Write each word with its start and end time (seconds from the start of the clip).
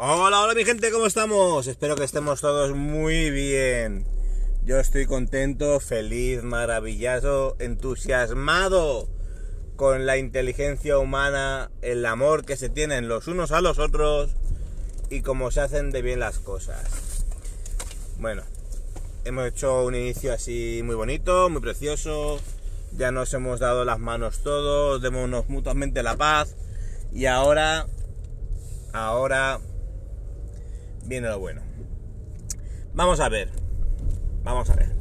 Hola, 0.00 0.42
hola 0.42 0.54
mi 0.54 0.64
gente, 0.64 0.92
¿cómo 0.92 1.06
estamos? 1.06 1.66
Espero 1.66 1.96
que 1.96 2.04
estemos 2.04 2.40
todos 2.40 2.72
muy 2.76 3.30
bien. 3.30 4.06
Yo 4.64 4.78
estoy 4.78 5.06
contento, 5.06 5.80
feliz, 5.80 6.44
maravilloso, 6.44 7.56
entusiasmado 7.58 9.08
con 9.74 10.06
la 10.06 10.16
inteligencia 10.16 11.00
humana, 11.00 11.72
el 11.82 12.06
amor 12.06 12.44
que 12.44 12.56
se 12.56 12.68
tienen 12.68 13.08
los 13.08 13.26
unos 13.26 13.50
a 13.50 13.60
los 13.60 13.80
otros 13.80 14.36
y 15.10 15.22
cómo 15.22 15.50
se 15.50 15.62
hacen 15.62 15.90
de 15.90 16.00
bien 16.00 16.20
las 16.20 16.38
cosas. 16.38 17.24
Bueno, 18.20 18.44
hemos 19.24 19.48
hecho 19.48 19.84
un 19.84 19.96
inicio 19.96 20.32
así 20.32 20.80
muy 20.84 20.94
bonito, 20.94 21.50
muy 21.50 21.60
precioso. 21.60 22.38
Ya 22.92 23.10
nos 23.10 23.34
hemos 23.34 23.58
dado 23.58 23.84
las 23.84 23.98
manos 23.98 24.44
todos, 24.44 25.02
démonos 25.02 25.48
mutuamente 25.48 26.04
la 26.04 26.16
paz. 26.16 26.54
Y 27.12 27.26
ahora, 27.26 27.88
ahora 28.92 29.58
viene 31.08 31.28
lo 31.28 31.38
bueno. 31.38 31.62
Vamos 32.92 33.20
a 33.20 33.28
ver. 33.28 33.50
Vamos 34.44 34.68
a 34.70 34.74
ver. 34.74 34.94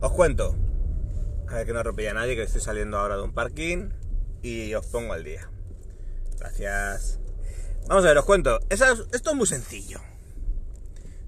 Os 0.00 0.12
cuento. 0.12 0.54
A 1.48 1.54
ver 1.54 1.66
que 1.66 1.72
no 1.72 1.80
atropella 1.80 2.10
a 2.10 2.14
nadie, 2.14 2.36
que 2.36 2.42
estoy 2.42 2.60
saliendo 2.60 2.98
ahora 2.98 3.16
de 3.16 3.22
un 3.22 3.32
parking. 3.32 3.90
Y 4.42 4.74
os 4.74 4.86
pongo 4.86 5.14
al 5.14 5.24
día. 5.24 5.50
Gracias. 6.38 7.18
Vamos 7.88 8.04
a 8.04 8.08
ver, 8.08 8.18
os 8.18 8.24
cuento. 8.24 8.60
Esto 8.68 8.84
es 9.10 9.34
muy 9.34 9.46
sencillo. 9.46 10.00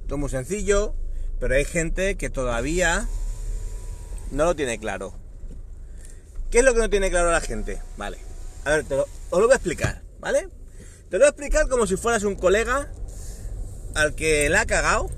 Esto 0.02 0.14
es 0.14 0.20
muy 0.20 0.28
sencillo. 0.28 0.94
Pero 1.40 1.54
hay 1.54 1.64
gente 1.64 2.16
que 2.16 2.28
todavía 2.28 3.08
no 4.30 4.44
lo 4.44 4.54
tiene 4.54 4.78
claro. 4.78 5.14
¿Qué 6.50 6.58
es 6.58 6.64
lo 6.64 6.74
que 6.74 6.80
no 6.80 6.90
tiene 6.90 7.10
claro 7.10 7.30
la 7.30 7.40
gente? 7.40 7.80
Vale. 7.96 8.18
A 8.64 8.70
ver, 8.70 8.84
te 8.84 8.96
lo, 8.96 9.06
os 9.30 9.40
lo 9.40 9.46
voy 9.46 9.52
a 9.52 9.56
explicar, 9.56 10.02
¿vale? 10.18 10.48
Te 11.08 11.16
lo 11.16 11.20
voy 11.20 11.26
a 11.26 11.30
explicar 11.30 11.68
como 11.68 11.86
si 11.86 11.96
fueras 11.96 12.24
un 12.24 12.34
colega 12.34 12.92
al 13.94 14.14
que 14.14 14.48
le 14.48 14.56
ha 14.56 14.66
cagado 14.66 15.10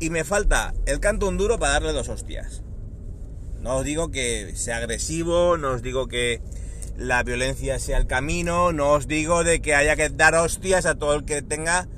y 0.00 0.10
me 0.10 0.24
falta 0.24 0.74
el 0.86 1.00
canto 1.00 1.28
un 1.28 1.38
duro 1.38 1.58
para 1.58 1.74
darle 1.74 1.92
dos 1.92 2.08
hostias. 2.08 2.62
No 3.60 3.76
os 3.76 3.84
digo 3.84 4.10
que 4.10 4.52
sea 4.54 4.76
agresivo, 4.76 5.56
no 5.56 5.72
os 5.72 5.82
digo 5.82 6.06
que 6.06 6.40
la 6.96 7.22
violencia 7.22 7.78
sea 7.78 7.98
el 7.98 8.06
camino, 8.06 8.72
no 8.72 8.92
os 8.92 9.06
digo 9.06 9.44
de 9.44 9.60
que 9.60 9.74
haya 9.74 9.96
que 9.96 10.08
dar 10.08 10.34
hostias 10.34 10.86
a 10.86 10.96
todo 10.96 11.14
el 11.14 11.24
que 11.24 11.42
tenga 11.42 11.88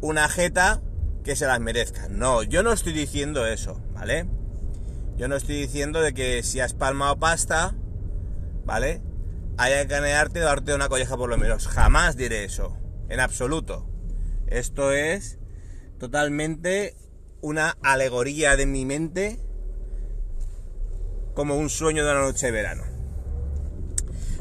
una 0.00 0.28
jeta 0.28 0.82
que 1.24 1.36
se 1.36 1.46
las 1.46 1.60
merezca. 1.60 2.08
No, 2.08 2.42
yo 2.42 2.62
no 2.62 2.72
estoy 2.72 2.92
diciendo 2.92 3.46
eso, 3.46 3.80
¿vale? 3.92 4.26
Yo 5.16 5.28
no 5.28 5.36
estoy 5.36 5.56
diciendo 5.56 6.00
de 6.00 6.14
que 6.14 6.42
si 6.42 6.60
has 6.60 6.74
palmado 6.74 7.18
pasta, 7.18 7.74
¿vale? 8.64 9.02
Haya 9.56 9.82
que 9.82 9.88
canearte 9.88 10.38
darte 10.38 10.74
una 10.74 10.88
colleja 10.88 11.16
por 11.16 11.28
lo 11.28 11.36
menos. 11.36 11.66
Jamás 11.66 12.16
diré 12.16 12.44
eso, 12.44 12.76
en 13.08 13.20
absoluto. 13.20 13.87
Esto 14.50 14.92
es 14.92 15.38
totalmente 15.98 16.96
una 17.40 17.76
alegoría 17.82 18.56
de 18.56 18.66
mi 18.66 18.84
mente 18.84 19.38
como 21.34 21.56
un 21.56 21.70
sueño 21.70 22.04
de 22.04 22.10
una 22.10 22.22
noche 22.22 22.46
de 22.46 22.52
verano. 22.52 22.82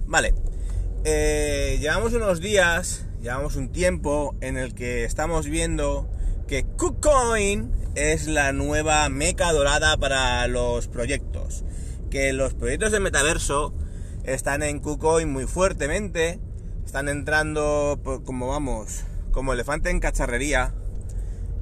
Vale, 0.06 0.34
eh, 1.04 1.78
llevamos 1.80 2.14
unos 2.14 2.40
días, 2.40 3.06
llevamos 3.22 3.56
un 3.56 3.72
tiempo 3.72 4.36
en 4.42 4.58
el 4.58 4.74
que 4.74 5.04
estamos 5.04 5.48
viendo 5.48 6.10
que 6.48 6.64
KuCoin 6.64 7.72
es 7.96 8.28
la 8.28 8.54
nueva 8.54 9.08
meca 9.10 9.52
dorada 9.52 9.98
para 9.98 10.48
los 10.48 10.88
proyectos. 10.88 11.66
Que 12.10 12.32
los 12.32 12.54
proyectos 12.54 12.94
de 12.94 13.02
metaverso 13.02 13.74
están 14.24 14.64
en 14.64 14.80
KuCoin 14.80 15.30
muy 15.30 15.46
fuertemente, 15.46 16.40
están 16.86 17.10
entrando 17.10 18.00
como 18.24 18.48
vamos, 18.48 19.04
como 19.38 19.54
elefante 19.54 19.92
en 19.92 20.00
cacharrería 20.00 20.74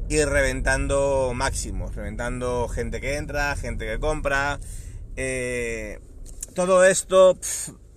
y 0.07 0.23
reventando 0.23 1.33
máximos, 1.35 1.93
reventando 1.93 2.69
gente 2.69 3.01
que 3.01 3.17
entra, 3.17 3.53
gente 3.57 3.85
que 3.85 3.99
compra. 3.99 4.61
Eh, 5.17 5.99
todo 6.53 6.85
esto, 6.85 7.37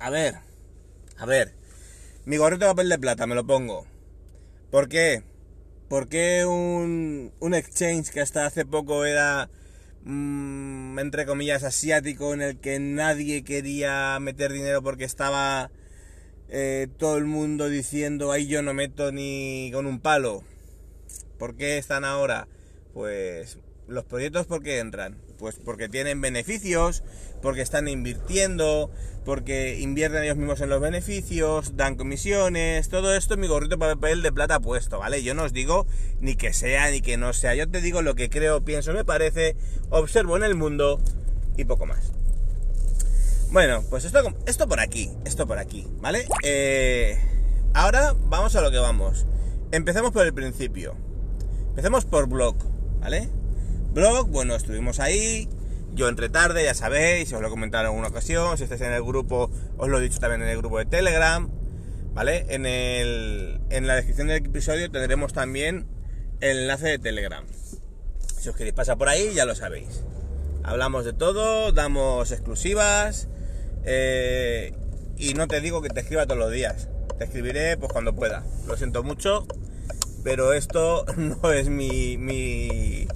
a 0.00 0.10
ver, 0.10 0.34
a 1.16 1.26
ver, 1.26 1.54
mi 2.24 2.38
gorrito 2.38 2.64
de 2.64 2.72
papel 2.72 2.88
de 2.88 2.98
plata 2.98 3.28
me 3.28 3.36
lo 3.36 3.46
pongo. 3.46 3.86
¿Por 4.72 4.88
qué? 4.88 5.22
Porque 5.88 6.44
un, 6.44 7.32
un 7.38 7.54
exchange 7.54 8.10
que 8.10 8.20
hasta 8.20 8.46
hace 8.46 8.66
poco 8.66 9.04
era, 9.04 9.48
mmm, 10.02 10.98
entre 10.98 11.24
comillas, 11.24 11.62
asiático, 11.62 12.34
en 12.34 12.42
el 12.42 12.58
que 12.58 12.80
nadie 12.80 13.44
quería 13.44 14.18
meter 14.18 14.52
dinero 14.52 14.82
porque 14.82 15.04
estaba 15.04 15.70
eh, 16.48 16.88
todo 16.98 17.16
el 17.18 17.24
mundo 17.24 17.68
diciendo, 17.68 18.32
ahí 18.32 18.46
yo 18.46 18.62
no 18.62 18.74
meto 18.74 19.12
ni 19.12 19.70
con 19.72 19.86
un 19.86 20.00
palo. 20.00 20.42
¿Por 21.38 21.56
qué 21.56 21.78
están 21.78 22.04
ahora? 22.04 22.48
Pues 22.94 23.58
los 23.86 24.04
proyectos, 24.04 24.46
¿por 24.46 24.62
qué 24.62 24.78
entran? 24.78 25.16
Pues 25.38 25.56
porque 25.56 25.88
tienen 25.88 26.20
beneficios, 26.20 27.02
porque 27.40 27.62
están 27.62 27.88
invirtiendo, 27.88 28.90
porque 29.24 29.78
invierten 29.78 30.24
ellos 30.24 30.36
mismos 30.36 30.60
en 30.60 30.68
los 30.68 30.80
beneficios, 30.80 31.76
dan 31.76 31.96
comisiones, 31.96 32.88
todo 32.88 33.14
esto 33.14 33.36
mi 33.36 33.46
gorrito 33.46 33.78
papel 33.78 34.22
de 34.22 34.32
plata 34.32 34.60
puesto, 34.60 34.98
¿vale? 34.98 35.22
Yo 35.22 35.34
no 35.34 35.44
os 35.44 35.52
digo 35.52 35.86
ni 36.20 36.34
que 36.34 36.52
sea 36.52 36.90
ni 36.90 37.00
que 37.00 37.16
no 37.16 37.32
sea, 37.32 37.54
yo 37.54 37.68
te 37.68 37.80
digo 37.80 38.02
lo 38.02 38.14
que 38.14 38.30
creo, 38.30 38.64
pienso, 38.64 38.92
me 38.92 39.04
parece, 39.04 39.54
observo 39.90 40.36
en 40.36 40.44
el 40.44 40.54
mundo 40.54 41.00
y 41.56 41.64
poco 41.64 41.86
más. 41.86 42.12
Bueno, 43.50 43.82
pues 43.88 44.04
esto, 44.04 44.20
esto 44.46 44.68
por 44.68 44.78
aquí, 44.78 45.10
esto 45.24 45.46
por 45.46 45.58
aquí, 45.58 45.86
¿vale? 46.00 46.26
Eh, 46.42 47.18
ahora 47.72 48.14
vamos 48.26 48.54
a 48.56 48.60
lo 48.60 48.70
que 48.70 48.76
vamos. 48.78 49.24
Empecemos 49.72 50.12
por 50.12 50.26
el 50.26 50.34
principio. 50.34 50.94
Empecemos 51.70 52.04
por 52.04 52.28
blog, 52.28 52.56
¿vale? 53.00 53.30
Blog, 53.94 54.28
bueno, 54.28 54.54
estuvimos 54.54 55.00
ahí. 55.00 55.48
Yo 55.94 56.10
entré 56.10 56.28
tarde, 56.28 56.62
ya 56.64 56.74
sabéis, 56.74 57.32
os 57.32 57.40
lo 57.40 57.46
he 57.46 57.50
comentado 57.50 57.84
en 57.84 57.86
alguna 57.88 58.08
ocasión. 58.08 58.58
Si 58.58 58.64
estáis 58.64 58.82
en 58.82 58.92
el 58.92 59.02
grupo, 59.02 59.50
os 59.78 59.88
lo 59.88 59.98
he 59.98 60.02
dicho 60.02 60.18
también 60.18 60.42
en 60.42 60.48
el 60.48 60.58
grupo 60.58 60.78
de 60.78 60.84
Telegram, 60.84 61.48
¿vale? 62.12 62.44
En, 62.50 62.66
el, 62.66 63.60
en 63.70 63.86
la 63.86 63.94
descripción 63.94 64.28
del 64.28 64.44
episodio 64.44 64.90
tendremos 64.90 65.32
también 65.32 65.86
el 66.40 66.58
enlace 66.58 66.88
de 66.88 66.98
Telegram. 66.98 67.46
Si 68.38 68.50
os 68.50 68.54
queréis 68.54 68.74
pasar 68.74 68.98
por 68.98 69.08
ahí, 69.08 69.32
ya 69.34 69.46
lo 69.46 69.54
sabéis. 69.54 70.04
Hablamos 70.64 71.06
de 71.06 71.14
todo, 71.14 71.72
damos 71.72 72.30
exclusivas, 72.30 73.28
eh, 73.90 74.72
y 75.16 75.32
no 75.32 75.48
te 75.48 75.62
digo 75.62 75.80
que 75.80 75.88
te 75.88 76.00
escriba 76.00 76.26
todos 76.26 76.38
los 76.38 76.52
días. 76.52 76.88
Te 77.16 77.24
escribiré 77.24 77.76
pues 77.78 77.90
cuando 77.90 78.14
pueda. 78.14 78.44
Lo 78.66 78.76
siento 78.76 79.02
mucho, 79.02 79.46
pero 80.22 80.52
esto 80.52 81.06
no 81.16 81.50
es 81.52 81.68
mi, 81.70 82.18
mi, 82.18 83.08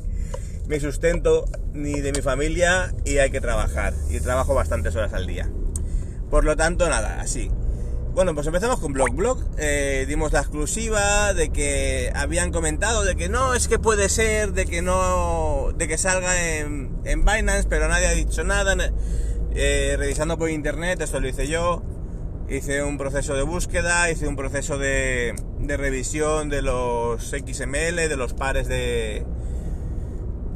mi 0.67 0.81
sustento 0.81 1.45
ni 1.75 2.01
de 2.01 2.13
mi 2.13 2.23
familia 2.23 2.95
y 3.05 3.19
hay 3.19 3.31
que 3.31 3.43
trabajar. 3.43 3.93
Y 4.11 4.21
trabajo 4.21 4.55
bastantes 4.55 4.97
horas 4.97 5.13
al 5.13 5.27
día. 5.27 5.51
Por 6.31 6.45
lo 6.45 6.57
tanto, 6.57 6.89
nada, 6.89 7.21
así. 7.21 7.51
Bueno, 8.15 8.35
pues 8.35 8.47
empezamos 8.47 8.81
con 8.81 8.95
Blog 8.95 9.11
Blog. 9.15 9.45
Eh, 9.59 10.07
dimos 10.09 10.33
la 10.33 10.41
exclusiva 10.41 11.35
de 11.35 11.51
que 11.51 12.11
habían 12.15 12.51
comentado 12.51 13.05
de 13.05 13.15
que 13.15 13.29
no, 13.29 13.53
es 13.53 13.69
que 13.69 13.79
puede 13.79 14.09
ser, 14.09 14.53
de 14.53 14.65
que 14.65 14.81
no, 14.81 15.69
de 15.77 15.87
que 15.87 15.99
salga 15.99 16.57
en, 16.57 16.99
en 17.05 17.25
Binance, 17.25 17.69
pero 17.69 17.89
nadie 17.89 18.07
ha 18.07 18.13
dicho 18.13 18.43
nada. 18.43 18.75
Eh, 19.55 19.97
revisando 19.99 20.39
por 20.39 20.49
internet, 20.49 21.01
esto 21.03 21.21
lo 21.21 21.29
hice 21.29 21.47
yo, 21.47 21.83
hice 22.49 22.83
un 22.83 22.97
proceso 22.97 23.35
de 23.35 23.43
búsqueda, 23.43 24.11
hice 24.11 24.27
un 24.27 24.37
proceso 24.37 24.79
de, 24.79 25.35
revisión 25.61 26.49
de 26.49 26.63
los 26.63 27.31
XML, 27.31 27.97
de 27.97 28.17
los 28.17 28.33
pares 28.33 28.67
de, 28.67 29.27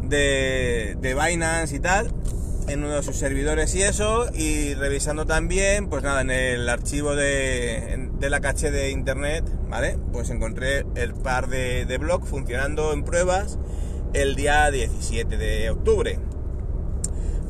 de, 0.02 0.96
de, 0.98 1.14
Binance 1.14 1.76
y 1.76 1.78
tal, 1.78 2.10
en 2.68 2.84
uno 2.84 2.96
de 2.96 3.02
sus 3.02 3.16
servidores 3.16 3.74
y 3.74 3.82
eso, 3.82 4.30
y 4.34 4.72
revisando 4.72 5.26
también, 5.26 5.88
pues 5.88 6.02
nada, 6.02 6.22
en 6.22 6.30
el 6.30 6.66
archivo 6.66 7.14
de, 7.14 8.08
de 8.18 8.30
la 8.30 8.40
caché 8.40 8.70
de 8.70 8.90
internet, 8.90 9.44
¿vale? 9.68 9.98
Pues 10.10 10.30
encontré 10.30 10.86
el 10.94 11.12
par 11.12 11.48
de, 11.48 11.84
de 11.84 11.98
blog 11.98 12.26
funcionando 12.26 12.94
en 12.94 13.04
pruebas 13.04 13.58
el 14.14 14.36
día 14.36 14.70
17 14.70 15.36
de 15.36 15.68
octubre. 15.68 16.18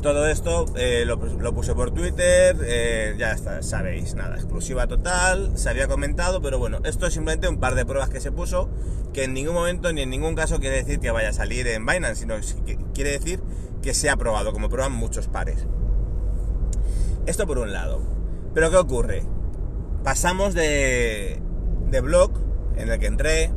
Todo 0.06 0.28
esto 0.28 0.66
eh, 0.76 1.04
lo, 1.04 1.18
puse 1.52 1.74
por 1.74 1.90
Twitter, 1.90 2.56
eh, 2.62 3.16
ya 3.18 3.32
está, 3.32 3.60
sabéis, 3.64 4.14
nada, 4.14 4.36
exclusiva 4.36 4.86
total, 4.86 5.58
se 5.58 5.68
había 5.68 5.88
comentado, 5.88 6.40
pero 6.40 6.60
bueno, 6.60 6.78
esto 6.84 7.08
es 7.08 7.14
simplemente 7.14 7.48
un 7.48 7.58
par 7.58 7.74
de 7.74 7.84
pruebas 7.84 8.08
que 8.08 8.20
se 8.20 8.30
puso, 8.30 8.70
que 9.12 9.24
en 9.24 9.34
ningún 9.34 9.54
momento 9.54 9.92
ni 9.92 10.02
en 10.02 10.10
ningún 10.10 10.36
caso 10.36 10.60
quiere 10.60 10.76
decir 10.76 11.00
que 11.00 11.10
vaya 11.10 11.30
a 11.30 11.32
salir 11.32 11.66
en 11.66 11.84
Binance, 11.84 12.20
sino 12.20 12.36
que 12.64 12.78
quiere 12.94 13.10
decir 13.10 13.40
que 13.82 13.94
se 13.94 14.08
ha 14.08 14.16
probado, 14.16 14.52
como 14.52 14.68
prueban 14.68 14.92
muchos 14.92 15.26
pares. 15.26 15.66
Esto 17.26 17.44
por 17.48 17.58
un 17.58 17.72
lado. 17.72 18.00
Pero 18.54 18.70
¿qué 18.70 18.76
ocurre? 18.76 19.24
Pasamos 20.04 20.54
de, 20.54 21.42
de 21.90 22.00
blog 22.00 22.30
en 22.76 22.90
el 22.90 23.00
que 23.00 23.06
entré, 23.06 23.50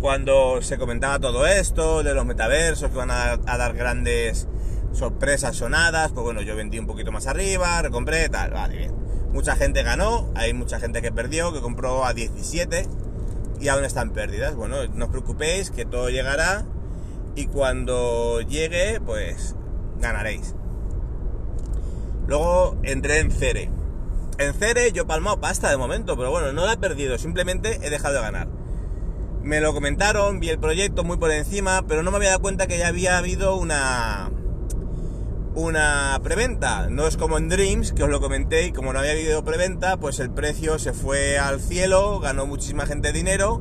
cuando 0.00 0.62
se 0.62 0.78
comentaba 0.78 1.18
todo 1.18 1.46
esto, 1.46 2.02
de 2.02 2.14
los 2.14 2.24
metaversos 2.24 2.90
que 2.90 2.96
van 2.96 3.10
a 3.10 3.36
dar 3.36 3.74
grandes 3.74 4.48
sorpresas 4.92 5.56
sonadas, 5.56 6.12
pues 6.12 6.24
bueno, 6.24 6.40
yo 6.42 6.56
vendí 6.56 6.78
un 6.78 6.86
poquito 6.86 7.12
más 7.12 7.26
arriba, 7.26 7.80
recompré, 7.82 8.28
tal, 8.28 8.50
vale, 8.50 8.76
bien. 8.76 8.94
Mucha 9.32 9.56
gente 9.56 9.82
ganó, 9.82 10.30
hay 10.34 10.54
mucha 10.54 10.80
gente 10.80 11.02
que 11.02 11.12
perdió, 11.12 11.52
que 11.52 11.60
compró 11.60 12.04
a 12.04 12.14
17 12.14 12.86
y 13.60 13.68
aún 13.68 13.84
están 13.84 14.10
pérdidas. 14.10 14.54
Bueno, 14.54 14.76
no 14.94 15.04
os 15.04 15.10
preocupéis, 15.10 15.70
que 15.70 15.84
todo 15.84 16.08
llegará 16.08 16.64
y 17.34 17.46
cuando 17.46 18.40
llegue, 18.40 19.00
pues 19.00 19.54
ganaréis. 20.00 20.54
Luego 22.26 22.76
entré 22.82 23.20
en 23.20 23.30
Cere. 23.30 23.70
En 24.38 24.54
Cere 24.54 24.92
yo 24.92 25.02
he 25.02 25.06
palmado 25.06 25.40
pasta 25.40 25.70
de 25.70 25.76
momento, 25.76 26.16
pero 26.16 26.30
bueno, 26.30 26.52
no 26.52 26.64
la 26.64 26.74
he 26.74 26.76
perdido, 26.76 27.18
simplemente 27.18 27.78
he 27.82 27.90
dejado 27.90 28.14
de 28.14 28.20
ganar. 28.20 28.48
Me 29.42 29.60
lo 29.60 29.72
comentaron, 29.72 30.40
vi 30.40 30.50
el 30.50 30.58
proyecto 30.58 31.04
muy 31.04 31.16
por 31.16 31.30
encima, 31.30 31.84
pero 31.86 32.02
no 32.02 32.10
me 32.10 32.18
había 32.18 32.30
dado 32.30 32.42
cuenta 32.42 32.66
que 32.66 32.78
ya 32.78 32.88
había 32.88 33.18
habido 33.18 33.56
una, 33.56 34.30
una 35.58 36.18
preventa. 36.22 36.88
No 36.88 37.06
es 37.08 37.16
como 37.16 37.36
en 37.36 37.48
Dreams, 37.48 37.92
que 37.92 38.04
os 38.04 38.08
lo 38.08 38.20
comenté, 38.20 38.66
y 38.66 38.72
como 38.72 38.92
no 38.92 39.00
había 39.00 39.10
habido 39.10 39.44
preventa, 39.44 39.96
pues 39.96 40.20
el 40.20 40.30
precio 40.30 40.78
se 40.78 40.92
fue 40.92 41.36
al 41.36 41.60
cielo, 41.60 42.20
ganó 42.20 42.46
muchísima 42.46 42.86
gente 42.86 43.12
dinero, 43.12 43.60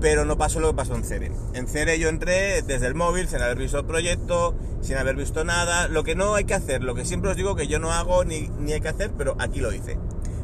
pero 0.00 0.24
no 0.24 0.38
pasó 0.38 0.60
lo 0.60 0.68
que 0.68 0.76
pasó 0.76 0.94
en 0.94 1.02
Cere. 1.02 1.32
En 1.52 1.66
Cere 1.66 1.98
yo 1.98 2.08
entré 2.08 2.62
desde 2.62 2.86
el 2.86 2.94
móvil, 2.94 3.26
sin 3.26 3.42
haber 3.42 3.58
visto 3.58 3.80
el 3.80 3.86
proyecto, 3.86 4.54
sin 4.82 4.96
haber 4.98 5.16
visto 5.16 5.44
nada. 5.44 5.88
Lo 5.88 6.04
que 6.04 6.14
no 6.14 6.36
hay 6.36 6.44
que 6.44 6.54
hacer, 6.54 6.84
lo 6.84 6.94
que 6.94 7.04
siempre 7.04 7.30
os 7.30 7.36
digo 7.36 7.56
que 7.56 7.66
yo 7.66 7.80
no 7.80 7.90
hago 7.90 8.24
ni, 8.24 8.48
ni 8.60 8.72
hay 8.72 8.80
que 8.80 8.88
hacer, 8.88 9.10
pero 9.18 9.34
aquí 9.40 9.58
lo 9.58 9.72
hice. 9.72 9.98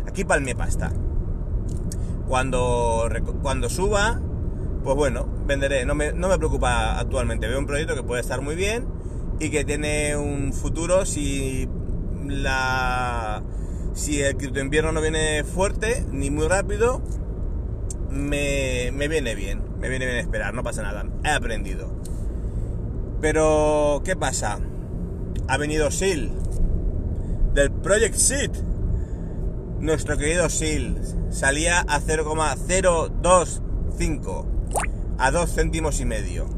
Aquí 0.08 0.24
palmé 0.24 0.56
pasta. 0.56 0.90
Cuando, 2.26 3.08
cuando 3.40 3.70
suba, 3.70 4.20
pues 4.82 4.96
bueno, 4.96 5.28
venderé. 5.46 5.86
No 5.86 5.94
me, 5.94 6.12
no 6.12 6.28
me 6.28 6.38
preocupa 6.38 6.98
actualmente. 6.98 7.46
Veo 7.46 7.60
un 7.60 7.66
proyecto 7.66 7.94
que 7.94 8.02
puede 8.02 8.20
estar 8.20 8.40
muy 8.40 8.56
bien 8.56 8.95
y 9.38 9.50
que 9.50 9.64
tiene 9.64 10.16
un 10.16 10.52
futuro 10.52 11.04
si 11.04 11.68
la 12.26 13.42
si 13.94 14.20
el 14.20 14.36
cripto 14.36 14.60
invierno 14.60 14.92
no 14.92 15.00
viene 15.00 15.44
fuerte 15.44 16.04
ni 16.10 16.30
muy 16.30 16.48
rápido 16.48 17.00
me, 18.10 18.90
me, 18.92 19.08
viene 19.08 19.34
bien 19.34 19.62
me 19.78 19.88
viene 19.88 20.06
bien 20.06 20.18
esperar 20.18 20.54
no 20.54 20.62
pasa 20.62 20.82
nada 20.82 21.06
he 21.24 21.30
aprendido. 21.30 21.90
Pero 23.20 24.02
qué 24.04 24.14
pasa 24.16 24.58
ha 25.48 25.56
venido 25.56 25.90
SEAL 25.90 26.30
del 27.54 27.72
Project 27.72 28.16
Seed. 28.16 28.50
Nuestro 29.80 30.18
querido 30.18 30.48
SEAL 30.48 31.00
salía 31.30 31.80
a 31.80 32.00
0,025 32.00 34.46
a 35.18 35.30
2 35.30 35.54
céntimos 35.54 36.00
y 36.00 36.04
medio 36.04 36.55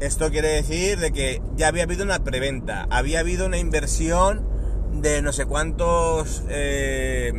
esto 0.00 0.30
quiere 0.30 0.48
decir 0.48 0.98
de 0.98 1.12
que 1.12 1.42
ya 1.56 1.68
había 1.68 1.84
habido 1.84 2.04
una 2.04 2.24
preventa, 2.24 2.86
había 2.90 3.20
habido 3.20 3.46
una 3.46 3.58
inversión 3.58 4.46
de 4.94 5.22
no 5.22 5.32
sé 5.32 5.44
cuántos, 5.44 6.42
eh, 6.48 7.32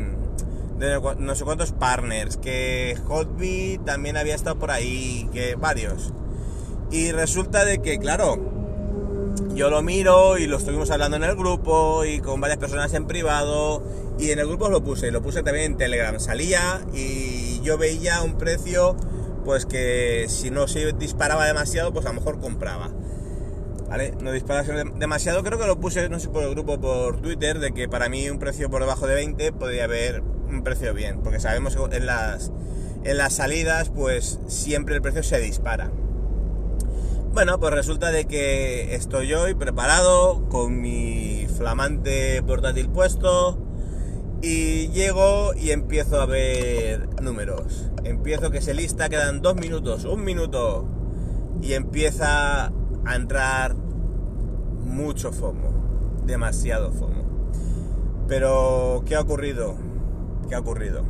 de 0.78 1.02
no 1.18 1.36
sé 1.36 1.44
cuántos 1.44 1.72
partners, 1.72 2.38
que 2.38 2.98
Hotbit 3.08 3.84
también 3.84 4.16
había 4.16 4.36
estado 4.36 4.58
por 4.58 4.72
ahí, 4.72 5.28
que 5.34 5.56
varios. 5.56 6.14
Y 6.92 7.12
resulta 7.12 7.66
de 7.66 7.82
que, 7.82 7.98
claro, 7.98 8.38
yo 9.56 9.70
lo 9.70 9.82
miro 9.82 10.38
y 10.38 10.46
lo 10.46 10.58
estuvimos 10.58 10.92
hablando 10.92 11.18
en 11.18 11.24
el 11.24 11.36
grupo 11.36 12.06
y 12.06 12.20
con 12.20 12.40
varias 12.42 12.60
personas 12.60 12.94
en 12.94 13.08
privado 13.08 13.84
y 14.20 14.32
en 14.32 14.40
el 14.40 14.48
grupo 14.48 14.70
lo 14.70 14.84
puse, 14.84 15.10
lo 15.12 15.22
puse 15.22 15.42
también 15.42 15.72
en 15.72 15.78
Telegram, 15.78 16.20
salía 16.20 16.82
y 16.94 17.60
yo 17.62 17.78
veía 17.78 18.22
un 18.22 18.38
precio 18.38 18.96
pues 19.44 19.66
que 19.66 20.26
si 20.30 20.52
no 20.52 20.68
se 20.68 20.94
disparaba 20.94 21.46
demasiado, 21.46 21.94
pues 21.94 22.06
a 22.06 22.10
lo 22.10 22.16
mejor 22.16 22.40
compraba. 22.40 22.90
¿Vale? 23.90 24.14
No 24.22 24.32
disparase 24.32 24.72
demasiado, 24.96 25.44
creo 25.44 25.60
que 25.60 25.68
lo 25.68 25.80
puse, 25.80 26.08
no 26.08 26.20
sé, 26.20 26.30
por 26.30 26.44
el 26.44 26.52
grupo 26.52 26.80
por 26.80 27.22
Twitter, 27.22 27.60
de 27.60 27.74
que 27.74 27.90
para 27.90 28.08
mí 28.08 28.30
un 28.30 28.40
precio 28.40 28.70
por 28.70 28.82
debajo 28.82 29.06
de 29.06 29.16
20 29.16 29.52
podría 29.52 29.84
haber 29.84 30.22
un 30.22 30.64
precio 30.64 30.94
bien, 30.94 31.22
porque 31.22 31.42
sabemos 31.42 31.76
que 31.76 31.98
en 31.98 32.06
las, 32.06 32.52
en 33.04 33.18
las 33.18 33.34
salidas, 33.34 33.90
pues 33.90 34.40
siempre 34.48 34.96
el 34.96 35.02
precio 35.02 35.24
se 35.24 35.40
dispara. 35.40 35.92
Bueno, 37.34 37.60
pues 37.60 37.74
resulta 37.74 38.12
de 38.12 38.26
que 38.26 38.94
estoy 38.94 39.34
hoy 39.34 39.56
preparado 39.56 40.50
con 40.50 40.82
mi 40.82 41.48
flamante 41.58 42.44
portátil 42.44 42.90
puesto, 42.90 43.58
y 44.42 44.90
llego 44.90 45.54
y 45.56 45.72
empiezo 45.72 46.20
a 46.20 46.26
ver 46.26 47.08
números. 47.22 47.92
Empiezo 48.04 48.52
que 48.52 48.62
se 48.62 48.74
lista, 48.74 49.10
quedan 49.10 49.42
dos 49.42 49.56
minutos, 49.56 50.06
un 50.06 50.24
minuto. 50.24 50.88
Y 51.62 51.74
empieza 51.74 52.72
a 53.06 53.16
entrar 53.16 53.76
mucho 53.76 55.32
FOMO. 55.32 56.22
Demasiado 56.26 56.92
FOMO. 56.92 57.52
Pero, 58.28 59.04
¿qué 59.06 59.16
ha 59.16 59.22
ocurrido? 59.22 59.76
¿Qué 60.50 60.56
ha 60.56 60.60
ocurrido? 60.60 61.04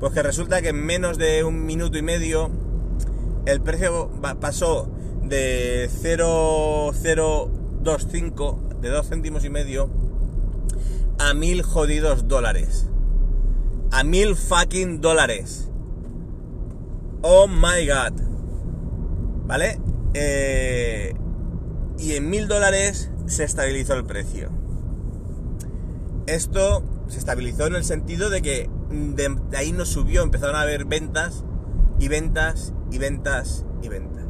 Pues 0.00 0.12
que 0.12 0.22
resulta 0.22 0.60
que 0.60 0.70
en 0.70 0.84
menos 0.84 1.18
de 1.18 1.44
un 1.44 1.64
minuto 1.64 1.96
y 1.96 2.02
medio 2.02 2.50
el 3.46 3.60
precio 3.60 4.10
pasó 4.40 4.90
de 5.22 5.88
0,025, 6.02 8.60
de 8.80 8.88
2 8.88 9.08
céntimos 9.08 9.44
y 9.44 9.50
medio, 9.50 9.88
a 11.18 11.34
mil 11.34 11.62
jodidos 11.62 12.28
dólares. 12.28 12.88
A 13.90 14.04
mil 14.04 14.36
fucking 14.36 15.00
dólares. 15.00 15.68
Oh 17.22 17.46
my 17.46 17.86
god. 17.86 18.12
¿Vale? 19.46 19.80
Eh, 20.14 21.14
y 21.98 22.12
en 22.14 22.30
mil 22.30 22.48
dólares 22.48 23.10
se 23.26 23.44
estabilizó 23.44 23.94
el 23.94 24.04
precio. 24.04 24.50
Esto 26.26 26.82
se 27.08 27.18
estabilizó 27.18 27.66
en 27.66 27.74
el 27.74 27.84
sentido 27.84 28.30
de 28.30 28.42
que 28.42 28.70
de, 28.90 29.36
ahí 29.56 29.72
no 29.72 29.84
subió, 29.84 30.22
empezaron 30.22 30.56
a 30.56 30.62
haber 30.62 30.84
ventas 30.84 31.44
y 31.98 32.08
ventas 32.08 32.72
y 32.90 32.98
ventas 32.98 33.64
y 33.82 33.88
ventas. 33.88 34.24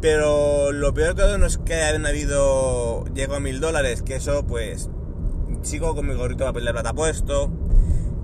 Pero 0.00 0.72
lo 0.72 0.92
peor 0.92 1.14
de 1.14 1.22
todo 1.22 1.38
no 1.38 1.46
es 1.46 1.58
que 1.58 1.74
hayan 1.74 2.06
habido, 2.06 3.04
llegó 3.14 3.34
a 3.34 3.40
mil 3.40 3.60
dólares, 3.60 4.02
que 4.02 4.16
eso 4.16 4.46
pues 4.46 4.90
sigo 5.66 5.96
con 5.96 6.06
mi 6.06 6.14
gorrito 6.14 6.44
de 6.44 6.50
papel 6.50 6.64
de 6.64 6.72
plata 6.72 6.94
puesto 6.94 7.50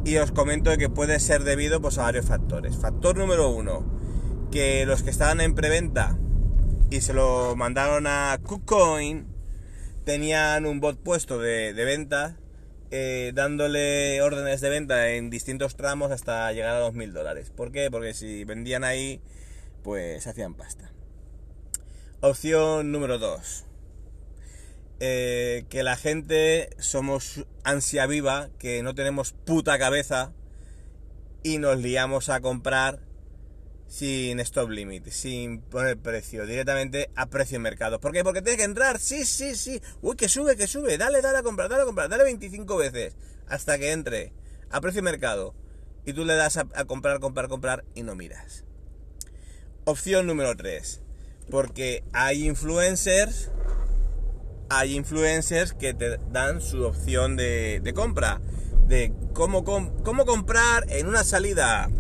y 0.04 0.16
os 0.18 0.30
comento 0.30 0.76
que 0.76 0.88
puede 0.88 1.18
ser 1.18 1.42
debido 1.42 1.82
pues, 1.82 1.98
a 1.98 2.02
varios 2.02 2.26
factores. 2.26 2.76
Factor 2.76 3.16
número 3.16 3.50
uno, 3.50 3.84
que 4.52 4.86
los 4.86 5.02
que 5.02 5.10
estaban 5.10 5.40
en 5.40 5.54
preventa 5.54 6.16
y 6.88 7.00
se 7.00 7.12
lo 7.12 7.56
mandaron 7.56 8.06
a 8.06 8.38
KuCoin 8.42 9.26
tenían 10.04 10.66
un 10.66 10.80
bot 10.80 10.98
puesto 10.98 11.38
de, 11.38 11.72
venta 11.72 12.36
eh, 12.90 13.32
dándole 13.34 14.22
órdenes 14.22 14.60
de 14.60 14.68
venta 14.68 15.10
en 15.10 15.30
distintos 15.30 15.76
tramos 15.76 16.12
hasta 16.12 16.52
llegar 16.52 16.76
a 16.76 16.86
2.000 16.86 17.12
dólares. 17.12 17.50
¿Por 17.50 17.72
qué? 17.72 17.90
Porque 17.90 18.14
si 18.14 18.44
vendían 18.44 18.84
ahí, 18.84 19.20
pues 19.82 20.26
hacían 20.28 20.54
pasta. 20.54 20.92
Opción 22.20 22.92
número 22.92 23.18
2 23.18 23.71
eh, 25.04 25.64
que 25.68 25.82
la 25.82 25.96
gente 25.96 26.70
somos 26.78 27.44
ansia 27.64 28.06
viva, 28.06 28.50
que 28.60 28.84
no 28.84 28.94
tenemos 28.94 29.32
puta 29.32 29.76
cabeza 29.76 30.32
y 31.42 31.58
nos 31.58 31.78
liamos 31.78 32.28
a 32.28 32.40
comprar 32.40 33.00
sin 33.88 34.38
stop 34.38 34.70
limit, 34.70 35.08
sin 35.08 35.60
poner 35.60 35.98
precio, 35.98 36.46
directamente 36.46 37.10
a 37.16 37.26
precio 37.26 37.56
de 37.56 37.64
mercado. 37.64 37.98
¿Por 37.98 38.12
qué? 38.12 38.22
Porque 38.22 38.42
tiene 38.42 38.58
que 38.58 38.62
entrar, 38.62 39.00
sí, 39.00 39.24
sí, 39.24 39.56
sí. 39.56 39.82
Uy, 40.02 40.14
que 40.14 40.28
sube, 40.28 40.56
que 40.56 40.68
sube, 40.68 40.96
dale, 40.96 41.20
dale 41.20 41.38
a 41.38 41.42
comprar, 41.42 41.68
dale 41.68 41.82
a 41.82 41.86
comprar, 41.86 42.08
dale 42.08 42.22
25 42.22 42.76
veces 42.76 43.16
hasta 43.48 43.78
que 43.78 43.90
entre 43.90 44.32
a 44.70 44.80
precio 44.80 45.00
de 45.00 45.10
mercado. 45.10 45.56
Y 46.06 46.12
tú 46.12 46.24
le 46.24 46.36
das 46.36 46.58
a, 46.58 46.68
a 46.76 46.84
comprar, 46.84 47.18
comprar, 47.18 47.48
comprar 47.48 47.84
y 47.96 48.04
no 48.04 48.14
miras. 48.14 48.62
Opción 49.84 50.28
número 50.28 50.56
3. 50.56 51.00
Porque 51.50 52.04
hay 52.12 52.46
influencers 52.46 53.50
hay 54.78 54.96
influencers 54.96 55.74
que 55.74 55.94
te 55.94 56.18
dan 56.30 56.60
su 56.60 56.84
opción 56.84 57.36
de, 57.36 57.92
compra, 57.94 58.40
de 58.88 59.12
cómo, 59.34 59.64
cómo 59.64 60.24
comprar 60.24 60.86
en 60.88 61.06
una 61.06 61.24
salida. 61.24 61.90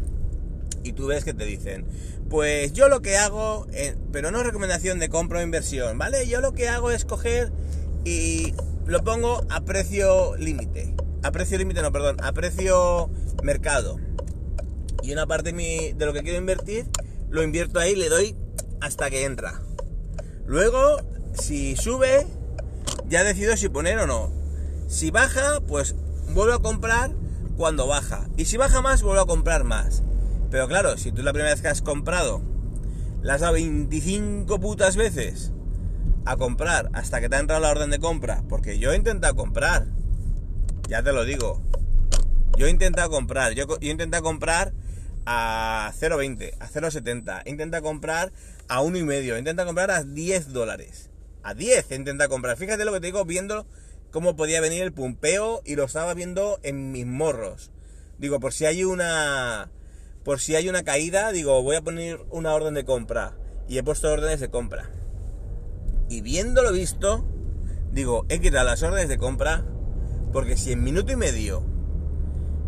Y 0.82 0.92
tú 0.92 1.06
ves 1.06 1.24
que 1.24 1.34
te 1.34 1.44
dicen, 1.44 1.86
pues 2.28 2.72
yo 2.72 2.88
lo 2.88 3.02
que 3.02 3.16
hago, 3.16 3.66
pero 4.10 4.30
no 4.30 4.42
recomendación 4.42 4.98
de 4.98 5.08
compra 5.08 5.40
o 5.40 5.42
inversión, 5.42 5.98
¿vale? 5.98 6.26
Yo 6.26 6.40
lo 6.40 6.52
que 6.52 6.68
hago 6.68 6.90
es 6.90 7.04
coger 7.04 7.52
y 8.04 8.54
lo 8.86 9.04
pongo 9.04 9.44
a 9.50 9.60
precio 9.60 10.36
límite. 10.36 10.94
A 11.22 11.30
precio 11.30 11.58
límite, 11.58 11.82
no, 11.82 11.92
perdón, 11.92 12.16
a 12.22 12.32
precio 12.32 13.10
mercado. 13.42 14.00
Y 15.02 15.12
una 15.12 15.26
parte 15.26 15.52
de 15.52 16.06
lo 16.06 16.12
que 16.12 16.22
quiero 16.22 16.38
invertir 16.38 16.86
lo 17.32 17.42
invierto 17.42 17.78
ahí, 17.78 17.96
le 17.96 18.08
doy 18.08 18.36
hasta 18.80 19.08
que 19.08 19.24
entra. 19.24 19.62
Luego, 20.46 20.98
si 21.32 21.76
sube, 21.76 22.26
ya 23.12 23.24
decido 23.24 23.58
si 23.58 23.68
poner 23.68 23.98
o 23.98 24.06
no. 24.06 24.32
Si 24.88 25.10
baja, 25.10 25.60
pues 25.68 25.94
vuelvo 26.32 26.54
a 26.54 26.62
comprar 26.62 27.10
cuando 27.58 27.86
baja. 27.86 28.26
Y 28.38 28.46
si 28.46 28.56
baja 28.56 28.80
más, 28.80 29.02
vuelvo 29.02 29.20
a 29.20 29.26
comprar 29.26 29.64
más. 29.64 30.02
Pero 30.50 30.66
claro, 30.66 30.96
si 30.96 31.12
tú 31.12 31.22
la 31.22 31.34
primera 31.34 31.52
vez 31.52 31.60
que 31.60 31.68
has 31.68 31.82
comprado, 31.82 32.40
la 33.20 33.34
has 33.34 33.42
dado 33.42 33.52
25 33.52 34.58
putas 34.60 34.96
veces 34.96 35.52
a 36.24 36.38
comprar 36.38 36.88
hasta 36.94 37.20
que 37.20 37.28
te 37.28 37.36
ha 37.36 37.40
entrado 37.40 37.60
la 37.60 37.70
orden 37.70 37.90
de 37.90 37.98
compra. 37.98 38.44
Porque 38.48 38.78
yo 38.78 38.92
he 38.92 38.96
intentado 38.96 39.36
comprar. 39.36 39.88
Ya 40.88 41.02
te 41.02 41.12
lo 41.12 41.26
digo. 41.26 41.60
Yo 42.56 42.66
he 42.66 42.70
intentado 42.70 43.10
comprar. 43.10 43.52
Yo, 43.52 43.66
he 43.82 43.90
intentado 43.90 44.22
comprar 44.22 44.72
a 45.26 45.92
0,20, 46.00 46.54
a 46.60 46.66
0,70. 46.66 47.42
Intenta 47.44 47.82
comprar 47.82 48.32
a 48.68 48.80
1,5. 48.80 49.38
Intenta 49.38 49.66
comprar 49.66 49.90
a 49.90 50.02
10 50.02 50.54
dólares. 50.54 51.11
A 51.42 51.54
10 51.54 51.90
intenta 51.92 52.28
comprar. 52.28 52.56
Fíjate 52.56 52.84
lo 52.84 52.92
que 52.92 53.00
te 53.00 53.06
digo 53.06 53.24
viendo 53.24 53.66
cómo 54.10 54.36
podía 54.36 54.60
venir 54.60 54.82
el 54.82 54.92
pumpeo 54.92 55.62
y 55.64 55.74
lo 55.74 55.84
estaba 55.84 56.14
viendo 56.14 56.60
en 56.62 56.92
mis 56.92 57.06
morros. 57.06 57.70
Digo, 58.18 58.40
por 58.40 58.52
si 58.52 58.66
hay 58.66 58.84
una... 58.84 59.70
Por 60.24 60.38
si 60.38 60.54
hay 60.54 60.68
una 60.68 60.84
caída, 60.84 61.32
digo, 61.32 61.60
voy 61.62 61.74
a 61.74 61.82
poner 61.82 62.20
una 62.30 62.54
orden 62.54 62.74
de 62.74 62.84
compra. 62.84 63.36
Y 63.68 63.78
he 63.78 63.82
puesto 63.82 64.12
órdenes 64.12 64.38
de 64.38 64.50
compra. 64.50 64.88
Y 66.08 66.20
viéndolo 66.20 66.72
visto, 66.72 67.24
digo, 67.90 68.24
he 68.28 68.40
quitado 68.40 68.64
las 68.64 68.82
órdenes 68.82 69.08
de 69.08 69.18
compra 69.18 69.64
porque 70.32 70.56
si 70.56 70.72
en 70.72 70.82
minuto 70.82 71.12
y 71.12 71.16
medio, 71.16 71.62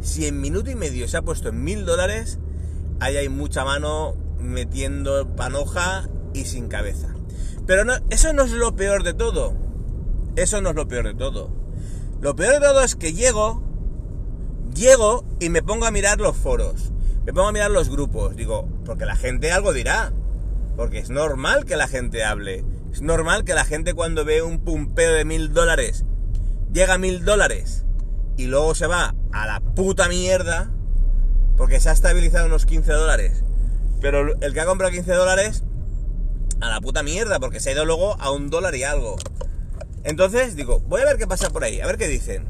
si 0.01 0.27
en 0.27 0.41
minuto 0.41 0.71
y 0.71 0.75
medio 0.75 1.09
se 1.09 1.17
ha 1.17 1.23
puesto 1.23 1.49
en 1.49 1.65
mil 1.65 1.87
dólares, 1.87 2.39
ahí 3.01 3.17
hay 3.17 3.29
mucha 3.29 3.65
mano 3.65 4.17
metiendo 4.39 5.35
panoja 5.35 6.09
y 6.35 6.45
sin 6.45 6.69
cabeza. 6.69 7.14
Pero 7.67 7.85
no, 7.85 7.95
eso 8.11 8.33
no 8.33 8.43
es 8.43 8.53
lo 8.53 8.77
peor 8.77 9.03
de 9.03 9.15
todo. 9.15 9.55
Eso 10.37 10.61
no 10.61 10.71
es 10.71 10.77
lo 10.77 10.89
peor 10.89 11.07
de 11.07 11.15
todo. 11.15 11.51
Lo 12.21 12.35
peor 12.35 12.55
de 12.55 12.61
todo 12.61 12.83
es 12.83 12.97
que 12.97 13.13
llego, 13.13 13.63
llego 14.75 15.25
y 15.41 15.49
me 15.49 15.63
pongo 15.63 15.87
a 15.87 15.91
mirar 15.91 16.21
los 16.21 16.37
foros. 16.37 16.93
Me 17.25 17.33
pongo 17.33 17.49
a 17.49 17.53
mirar 17.53 17.71
los 17.71 17.89
grupos. 17.89 18.37
Digo, 18.37 18.69
porque 18.85 19.07
la 19.07 19.17
gente 19.17 19.53
algo 19.53 19.73
dirá. 19.73 20.13
Porque 20.77 20.99
es 20.99 21.11
normal 21.11 21.65
que 21.65 21.77
la 21.77 21.89
gente 21.89 22.25
hable. 22.25 22.65
Es 22.93 23.01
normal 23.01 23.45
que 23.45 23.55
la 23.55 23.65
gente 23.65 23.95
cuando 23.95 24.25
ve 24.25 24.43
un 24.43 24.61
pumpeo 24.61 25.13
de 25.15 25.25
mil 25.25 25.53
dólares, 25.53 26.05
llega 26.73 26.95
a 26.95 26.99
mil 26.99 27.25
dólares 27.25 27.85
y 28.37 28.47
luego 28.47 28.75
se 28.75 28.87
va 28.87 29.15
a 29.33 29.47
la 29.47 29.61
puta 29.61 30.09
mierda 30.09 30.71
porque 31.57 31.81
se 31.81 31.89
ha 31.89 31.93
estabilizado 31.93 32.47
unos 32.47 32.67
15 32.67 32.93
dólares. 32.93 33.43
Pero 34.01 34.35
el 34.41 34.53
que 34.53 34.61
ha 34.61 34.67
comprado 34.67 34.93
15 34.93 35.13
dólares, 35.13 35.63
a 36.65 36.71
la 36.71 36.81
puta 36.81 37.03
mierda, 37.03 37.39
porque 37.41 37.61
se 37.61 37.71
ha 37.71 37.73
ido 37.73 37.85
luego 37.85 38.21
a 38.21 38.31
un 38.31 38.51
dólar 38.51 38.75
y 38.75 38.85
algo. 38.85 39.17
Entonces 40.03 40.57
digo, 40.57 40.81
voy 40.81 41.03
a 41.03 41.05
ver 41.05 41.19
qué 41.19 41.27
pasa 41.27 41.51
por 41.51 41.65
ahí, 41.65 41.81
a 41.81 41.87
ver 41.87 41.99
qué 41.99 42.09
dicen. 42.09 42.47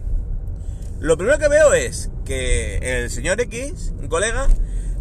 Lo 1.01 1.17
primero 1.17 1.39
que 1.39 1.49
veo 1.49 1.75
es 1.75 2.11
que 2.25 2.79
el 2.79 3.11
señor 3.11 3.41
X, 3.41 3.93
un 3.99 4.09
colega, 4.09 4.47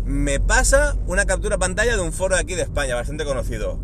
me 0.03 0.39
pasa 0.39 0.97
una 1.07 1.25
captura 1.25 1.57
pantalla 1.57 1.95
de 1.95 2.01
un 2.01 2.11
foro 2.11 2.35
de 2.35 2.41
aquí 2.41 2.55
de 2.55 2.63
España, 2.63 2.95
bastante 2.95 3.23
conocido. 3.23 3.79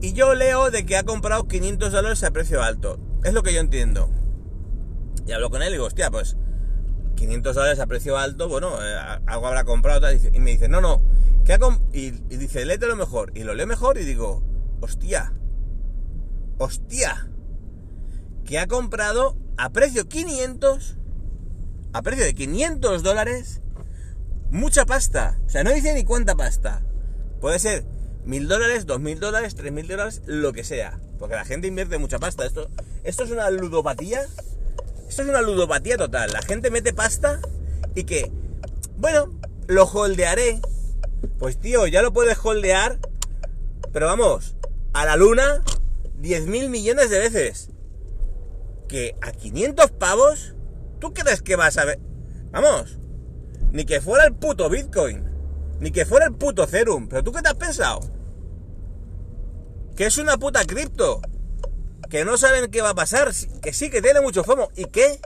Y 0.00 0.12
yo 0.14 0.34
leo 0.34 0.70
de 0.70 0.86
que 0.86 0.96
ha 0.96 1.02
comprado 1.02 1.46
500 1.46 1.92
dólares 1.92 2.24
a 2.24 2.30
precio 2.30 2.62
alto. 2.62 2.98
Es 3.24 3.34
lo 3.34 3.42
que 3.42 3.52
yo 3.52 3.60
entiendo. 3.60 4.08
Y 5.26 5.32
hablo 5.32 5.50
con 5.50 5.62
él 5.62 5.68
y 5.68 5.72
digo, 5.72 5.86
hostia, 5.86 6.10
pues 6.10 6.36
500 7.14 7.54
dólares 7.54 7.80
a 7.80 7.86
precio 7.86 8.16
alto, 8.16 8.48
bueno, 8.48 8.82
eh, 8.82 8.96
algo 9.26 9.46
habrá 9.46 9.64
comprado. 9.64 10.06
Y 10.12 10.40
me 10.40 10.52
dice, 10.52 10.68
no, 10.68 10.80
no. 10.80 11.02
¿qué 11.44 11.54
ha 11.54 11.58
y, 11.92 12.06
y 12.06 12.36
dice, 12.36 12.64
léete 12.64 12.86
lo 12.86 12.96
mejor. 12.96 13.32
Y 13.34 13.44
lo 13.44 13.54
leo 13.54 13.66
mejor 13.66 13.98
y 13.98 14.04
digo, 14.04 14.42
hostia, 14.80 15.32
hostia 16.58 17.28
que 18.44 18.58
ha 18.58 18.66
comprado 18.66 19.36
a 19.56 19.70
precio 19.70 20.08
500, 20.08 20.96
a 21.92 22.02
precio 22.02 22.24
de 22.24 22.34
500 22.34 23.02
dólares, 23.02 23.60
mucha 24.50 24.84
pasta. 24.84 25.38
O 25.46 25.48
sea, 25.48 25.64
no 25.64 25.72
dice 25.72 25.94
ni 25.94 26.04
cuánta 26.04 26.34
pasta. 26.34 26.82
Puede 27.40 27.58
ser 27.58 27.84
mil 28.24 28.48
dólares, 28.48 28.86
dos 28.86 29.00
mil 29.00 29.18
dólares, 29.18 29.54
tres 29.54 29.72
mil 29.72 29.88
dólares, 29.88 30.22
lo 30.26 30.52
que 30.52 30.64
sea. 30.64 31.00
Porque 31.18 31.34
la 31.34 31.44
gente 31.44 31.66
invierte 31.66 31.98
mucha 31.98 32.18
pasta. 32.18 32.44
Esto, 32.44 32.68
esto 33.04 33.24
es 33.24 33.30
una 33.30 33.50
ludopatía. 33.50 34.22
Esto 35.12 35.24
es 35.24 35.28
una 35.28 35.42
ludopatía 35.42 35.98
total. 35.98 36.32
La 36.32 36.40
gente 36.40 36.70
mete 36.70 36.94
pasta 36.94 37.38
y 37.94 38.04
que, 38.04 38.32
bueno, 38.96 39.28
lo 39.66 39.84
holdearé. 39.84 40.62
Pues 41.38 41.58
tío, 41.58 41.86
ya 41.86 42.00
lo 42.00 42.14
puedes 42.14 42.38
holdear. 42.42 42.98
Pero 43.92 44.06
vamos, 44.06 44.56
a 44.94 45.04
la 45.04 45.16
luna, 45.16 45.62
10 46.14 46.46
mil 46.46 46.70
millones 46.70 47.10
de 47.10 47.18
veces 47.18 47.68
que 48.88 49.14
a 49.20 49.32
500 49.32 49.90
pavos, 49.90 50.54
¿tú 50.98 51.12
crees 51.12 51.42
que 51.42 51.56
vas 51.56 51.76
a 51.76 51.84
ver? 51.84 52.00
Vamos, 52.50 52.98
ni 53.70 53.84
que 53.84 54.00
fuera 54.00 54.24
el 54.24 54.32
puto 54.32 54.70
Bitcoin, 54.70 55.26
ni 55.78 55.90
que 55.90 56.06
fuera 56.06 56.24
el 56.24 56.32
puto 56.32 56.62
Ethereum, 56.62 57.06
pero 57.08 57.22
¿tú 57.22 57.32
qué 57.32 57.42
te 57.42 57.50
has 57.50 57.56
pensado? 57.56 58.00
Que 59.94 60.06
es 60.06 60.16
una 60.16 60.38
puta 60.38 60.64
cripto, 60.64 61.20
que 62.12 62.26
no 62.26 62.36
saben 62.36 62.70
qué 62.70 62.82
va 62.82 62.90
a 62.90 62.94
pasar, 62.94 63.32
que 63.62 63.72
sí, 63.72 63.88
que 63.88 64.02
tiene 64.02 64.20
mucho 64.20 64.44
FOMO, 64.44 64.70
¿y 64.76 64.84
qué? 64.84 65.18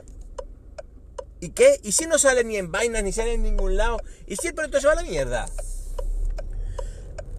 ¿Y 1.41 1.49
qué? 1.49 1.81
¿Y 1.83 1.91
si 1.91 2.05
no 2.05 2.17
sale 2.17 2.45
ni 2.45 2.55
en 2.55 2.71
Binance, 2.71 3.03
ni 3.03 3.11
sale 3.11 3.33
en 3.33 3.43
ningún 3.43 3.75
lado? 3.75 3.97
¿Y 4.25 4.37
si 4.37 4.47
el 4.47 4.53
proyecto 4.53 4.79
se 4.79 4.87
va 4.87 4.93
a 4.93 4.95
la 4.95 5.01
mierda? 5.03 5.47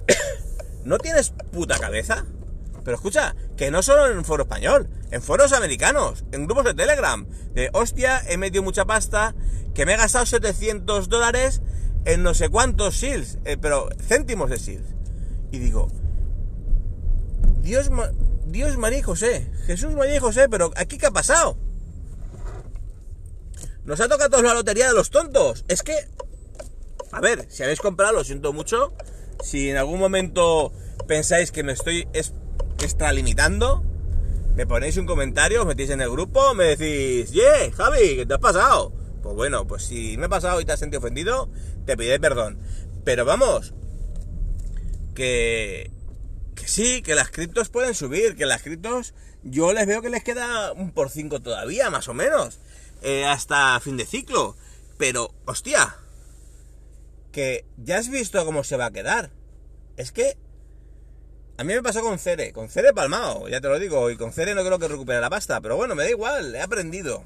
¿No 0.85 0.99
tienes 0.99 1.33
puta 1.51 1.79
cabeza? 1.79 2.27
Pero 2.85 2.97
escucha, 2.97 3.35
que 3.57 3.71
no 3.71 3.83
solo 3.83 4.09
en 4.09 4.23
foro 4.23 4.43
español, 4.43 4.87
en 5.11 5.23
foros 5.23 5.55
americanos, 5.55 6.27
en 6.31 6.45
grupos 6.45 6.67
de 6.67 6.75
Telegram, 6.75 7.27
de 7.55 7.71
hostia, 7.73 8.23
he 8.29 8.37
metido 8.37 8.63
mucha 8.63 8.85
pasta, 8.85 9.35
que 9.75 9.87
me 9.87 9.95
he 9.95 9.97
gastado 9.97 10.27
700 10.27 11.09
dólares 11.09 11.63
en 12.05 12.23
no 12.23 12.35
sé 12.35 12.51
cuántos 12.51 12.99
SEALs, 12.99 13.39
eh, 13.47 13.57
pero 13.59 13.89
céntimos 14.07 14.51
de 14.51 14.59
SEALs. 14.59 14.95
Y 15.53 15.59
digo, 15.59 15.89
Dios, 17.63 17.89
Dios 18.49 18.77
María 18.79 18.99
y 18.99 19.03
José, 19.03 19.51
Jesús 19.67 19.95
María 19.95 20.17
y 20.17 20.21
José, 20.21 20.49
pero 20.49 20.73
¿aquí 20.77 20.97
qué 20.99 21.07
ha 21.07 21.11
pasado? 21.11 21.59
Nos 23.85 24.01
ha 24.01 24.09
tocado 24.09 24.43
la 24.43 24.55
lotería 24.55 24.89
de 24.89 24.95
los 24.95 25.11
tontos. 25.11 25.65
Es 25.69 25.83
que, 25.83 25.95
a 27.13 27.21
ver, 27.21 27.47
si 27.51 27.63
habéis 27.63 27.81
comprado, 27.81 28.15
lo 28.15 28.25
siento 28.25 28.53
mucho. 28.53 28.93
Si 29.43 29.71
en 29.71 29.77
algún 29.77 29.99
momento 29.99 30.73
pensáis 31.07 31.53
que 31.53 31.63
me 31.63 31.73
estoy 31.73 32.07
extralimitando, 32.79 33.83
me 34.55 34.67
ponéis 34.67 34.97
un 34.97 35.07
comentario, 35.07 35.61
os 35.61 35.67
metéis 35.67 35.91
en 35.91 36.01
el 36.01 36.11
grupo, 36.11 36.55
me 36.55 36.77
decís, 36.77 37.31
¡Yeah, 37.31 37.71
Javi, 37.75 38.17
¿qué 38.17 38.27
te 38.27 38.35
has 38.35 38.41
pasado? 38.41 38.93
Pues 39.23 39.35
bueno, 39.35 39.67
pues 39.67 39.85
si 39.85 40.17
me 40.19 40.27
he 40.27 40.29
pasado 40.29 40.61
y 40.61 40.65
te 40.65 40.73
has 40.73 40.81
sentido 40.81 41.01
ofendido, 41.01 41.49
te 41.87 41.97
pediré 41.97 42.19
perdón. 42.19 42.59
Pero 43.05 43.25
vamos, 43.25 43.73
que, 45.15 45.91
que 46.59 46.69
sí, 46.69 47.03
que 47.03 47.15
las 47.15 47.31
criptos 47.31 47.69
pueden 47.69 47.95
subir, 47.95 48.37
que 48.37 48.47
las 48.47 48.63
criptos 48.63 49.15
yo 49.43 49.73
les 49.73 49.87
veo 49.87 50.03
que 50.03 50.11
les 50.11 50.25
queda 50.25 50.73
un 50.73 50.91
por 50.91 51.11
cinco 51.11 51.41
todavía, 51.41 51.91
más 51.91 52.09
o 52.09 52.15
menos, 52.15 52.59
eh, 53.03 53.25
hasta 53.25 53.79
fin 53.81 53.97
de 53.97 54.07
ciclo. 54.07 54.57
Pero, 54.99 55.33
hostia, 55.45 55.97
que 57.33 57.65
ya 57.77 57.99
has 57.99 58.09
visto 58.09 58.45
cómo 58.45 58.65
se 58.65 58.77
va 58.77 58.87
a 58.87 58.91
quedar. 58.91 59.31
Es 59.97 60.13
que 60.13 60.37
a 61.57 61.65
mí 61.65 61.75
me 61.75 61.83
pasó 61.83 62.03
con 62.03 62.19
Cere, 62.19 62.53
con 62.53 62.69
Cere 62.69 62.93
palmado, 62.93 63.49
ya 63.49 63.61
te 63.61 63.69
lo 63.69 63.79
digo, 63.79 64.11
y 64.11 64.17
con 64.17 64.33
Cere 64.33 64.55
no 64.55 64.65
creo 64.65 64.79
que 64.79 64.89
recupere 64.89 65.21
la 65.21 65.31
pasta, 65.31 65.61
pero 65.61 65.77
bueno, 65.77 65.95
me 65.95 66.05
da 66.05 66.11
igual, 66.11 66.55
he 66.55 66.61
aprendido. 66.61 67.25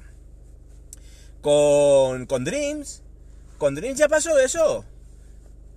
Con, 1.41 2.25
con 2.25 2.43
Dreams, 2.43 3.03
con 3.57 3.75
Dreams 3.75 3.99
ya 3.99 4.07
pasó 4.07 4.37
eso. 4.39 4.85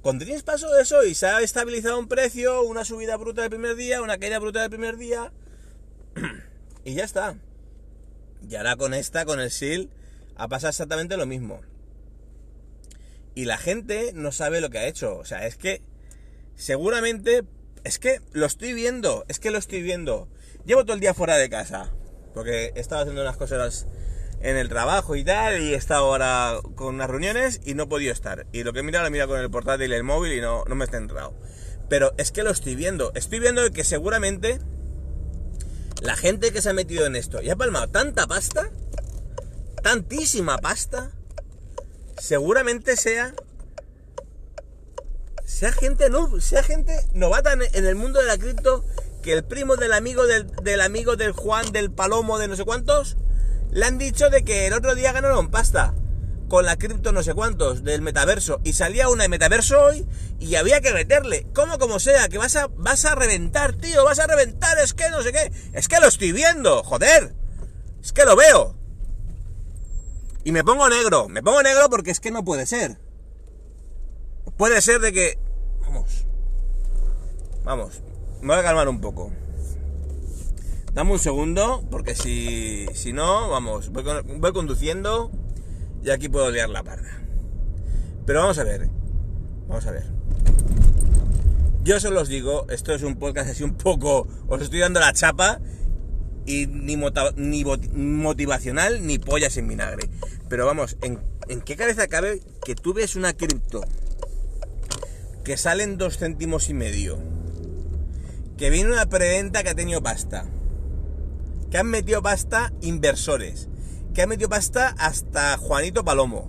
Con 0.06 0.20
Dreams 0.20 0.44
pasó 0.44 0.78
eso 0.78 1.02
y 1.02 1.16
se 1.16 1.26
ha 1.26 1.40
estabilizado 1.40 1.98
un 1.98 2.06
precio, 2.06 2.62
una 2.62 2.84
subida 2.84 3.16
bruta 3.16 3.40
del 3.40 3.50
primer 3.50 3.75
día, 3.75 4.00
una 4.02 4.18
caída 4.18 4.38
bruta 4.38 4.60
del 4.60 4.70
primer 4.70 4.96
día. 4.98 5.32
y 6.84 6.94
ya 6.94 7.02
está. 7.02 7.34
Y 8.48 8.54
ahora 8.54 8.76
con 8.76 8.94
esta, 8.94 9.25
con 9.25 9.40
el 9.40 9.50
SEAL, 9.50 9.90
ha 10.36 10.46
pasado 10.46 10.70
exactamente 10.70 11.16
lo 11.16 11.26
mismo. 11.26 11.60
Y 13.34 13.46
la 13.46 13.58
gente 13.58 14.12
no 14.14 14.30
sabe 14.30 14.60
lo 14.60 14.70
que 14.70 14.78
ha 14.78 14.86
hecho. 14.86 15.16
O 15.16 15.25
sea, 15.25 15.44
es 15.44 15.56
que 15.56 15.82
seguramente 16.54 17.42
es 17.82 17.98
que 17.98 18.20
lo 18.30 18.46
estoy 18.46 18.75
viendo, 18.75 19.25
es 19.26 19.40
que 19.40 19.50
lo 19.50 19.58
estoy 19.58 19.82
viendo. 19.82 20.28
Llevo 20.66 20.84
todo 20.84 20.94
el 20.94 21.00
día 21.00 21.14
fuera 21.14 21.36
de 21.36 21.50
casa, 21.50 21.92
porque 22.32 22.70
he 22.76 22.78
estado 22.78 23.00
haciendo 23.00 23.22
unas 23.22 23.38
cosas 23.38 23.88
en 24.40 24.57
el 24.57 24.69
trabajo 24.69 25.16
y 25.16 25.25
tal, 25.25 25.61
y 25.61 25.73
he 25.73 25.76
estado 25.76 26.07
ahora 26.07 26.61
con 26.75 26.95
unas 26.95 27.11
reuniones 27.11 27.61
y 27.64 27.75
no 27.75 27.88
podido 27.88 28.12
estar. 28.12 28.47
Y 28.52 28.62
lo 28.62 28.73
que 28.73 28.81
he 28.81 28.83
mirado, 28.83 29.05
lo 29.05 29.09
he 29.09 29.11
mirado 29.11 29.31
con 29.31 29.40
el 29.40 29.50
portátil 29.50 29.90
y 29.90 29.95
el 29.95 30.05
móvil 30.05 30.33
y 30.33 30.40
no, 30.40 30.64
no 30.66 30.75
me 30.75 30.85
he 30.85 30.88
centrado. 30.88 31.35
Pero 31.88 32.12
es 32.19 32.33
que 32.33 32.43
lo 32.43 32.50
estoy 32.50 32.75
viendo, 32.75 33.12
estoy 33.14 33.40
viendo 33.40 33.71
que 33.73 33.85
seguramente 33.85 34.61
la 36.00 36.16
gente 36.16 36.52
que 36.52 36.61
se 36.61 36.71
ha 36.71 36.75
metido 36.75 37.07
en 37.07 37.16
esto 37.16 37.40
y 37.43 37.50
ha 37.50 37.57
palmado 37.57 37.88
tanta 37.88 38.26
pasta, 38.26 38.71
tantísima 39.83 40.59
pasta, 40.59 41.11
seguramente 42.19 42.97
sea 42.97 43.35
sea 45.45 45.73
gente 45.73 46.11
no, 46.11 46.40
sea 46.40 46.62
gente 46.62 46.93
novata 47.14 47.52
en, 47.52 47.62
el 47.87 47.95
mundo 47.95 48.21
de 48.21 48.26
la 48.26 48.37
cripto 48.37 48.85
que 49.23 49.33
el 49.33 49.45
primo 49.45 49.76
del 49.76 49.93
amigo 49.93 50.26
del, 50.26 50.50
del, 50.62 50.81
amigo 50.81 51.16
del 51.16 51.33
Juan 51.33 51.71
del 51.73 51.90
Palomo 51.90 52.38
de 52.38 52.49
no 52.49 52.57
sé 52.57 52.64
cuántos 52.64 53.16
le 53.70 53.85
han 53.85 53.99
dicho 53.99 54.30
de 54.30 54.44
que 54.44 54.66
el 54.66 54.73
otro 54.73 54.94
día 54.94 55.12
ganaron 55.12 55.50
pasta 55.50 55.94
con 56.49 56.64
la 56.64 56.76
cripto 56.76 57.12
no 57.12 57.23
sé 57.23 57.35
cuántos 57.35 57.82
del 57.82 58.02
metaverso 58.02 58.61
y 58.62 58.73
salía 58.73 59.08
una 59.08 59.25
de 59.25 59.28
metaverso 59.28 59.80
hoy 59.80 60.06
y 60.38 60.54
había 60.54 60.80
que 60.80 60.92
meterle, 60.92 61.46
como 61.54 61.78
como 61.78 61.99
sea, 61.99 62.28
que 62.28 62.38
vas 62.38 62.56
a, 62.56 62.68
vas 62.68 63.04
a 63.04 63.14
reventar, 63.14 63.75
tío, 63.75 64.04
vas 64.04 64.18
a 64.18 64.26
reventar, 64.26 64.78
es 64.78 64.94
que 64.94 65.11
no 65.11 65.23
sé 65.23 65.32
qué, 65.32 65.50
es 65.73 65.88
que 65.88 66.00
lo 66.00 66.06
estoy 66.06 66.32
viendo, 66.32 66.82
joder, 66.85 67.35
es 68.02 68.12
que 68.12 68.25
lo 68.25 68.37
veo. 68.37 68.76
Y 70.44 70.52
me 70.52 70.62
pongo 70.62 70.88
negro, 70.88 71.28
me 71.28 71.42
pongo 71.42 71.62
negro 71.62 71.90
porque 71.90 72.12
es 72.12 72.20
que 72.20 72.30
no 72.30 72.44
puede 72.44 72.66
ser. 72.66 73.00
Puede 74.56 74.80
ser 74.80 75.00
de 75.00 75.12
que... 75.12 75.38
Vamos. 75.80 76.25
Vamos, 77.64 78.00
me 78.40 78.54
voy 78.54 78.58
a 78.58 78.62
calmar 78.62 78.88
un 78.88 79.00
poco. 79.00 79.32
Dame 80.97 81.12
un 81.12 81.19
segundo, 81.19 81.85
porque 81.91 82.15
si, 82.15 82.87
si 82.95 83.12
no, 83.12 83.50
vamos, 83.50 83.91
voy, 83.93 84.53
conduciendo 84.55 85.31
y 86.03 86.09
aquí 86.09 86.31
puedo 86.31 86.50
liar 86.50 86.71
la 86.71 86.83
parda. 86.85 87.21
Pero 88.25 88.41
vamos 88.41 88.59
a 88.59 88.65
ver, 88.65 88.88
vamos 89.69 89.87
a 89.87 89.91
ver. 89.91 90.05
Yo 91.85 92.00
solo 92.00 92.23
os 92.23 92.31
digo, 92.31 92.67
esto 92.71 92.95
es 92.95 93.03
un 93.03 93.17
podcast 93.17 93.50
así 93.50 93.62
un 93.62 93.75
poco, 93.75 94.26
os 94.49 94.62
estoy 94.62 94.79
dando 94.79 94.99
la 94.99 95.12
chapa 95.12 95.61
y 96.47 96.67
ni, 96.67 96.97
ni 97.37 97.65
motivacional 97.65 99.07
ni 99.07 99.19
pollas 99.19 99.59
en 99.59 99.69
vinagre. 99.69 100.09
Pero 100.49 100.65
vamos, 100.65 100.97
¿en, 101.03 101.21
¿en, 101.49 101.61
qué 101.61 101.76
cabeza 101.76 102.09
cabe 102.09 102.41
que 102.65 102.75
tú 102.75 102.95
ves 102.95 103.17
una 103.17 103.35
cripto 103.35 103.83
que 105.45 105.59
salen 105.59 105.99
dos 105.99 106.17
céntimos 106.17 106.71
y 106.71 106.73
medio? 106.73 107.19
Que 108.57 108.71
viene 108.71 108.93
una 108.93 109.05
preventa 109.05 109.62
que 109.62 109.69
ha 109.69 109.75
tenido 109.75 110.03
pasta. 110.03 110.47
Que 111.70 111.78
han 111.78 111.87
metido 111.87 112.23
pasta 112.23 112.73
inversores 112.80 113.68
que 114.16 114.23
ha 114.23 114.26
metido 114.26 114.49
pasta 114.49 114.94
hasta 114.99 115.58
Juanito 115.58 116.02
Palomo. 116.02 116.49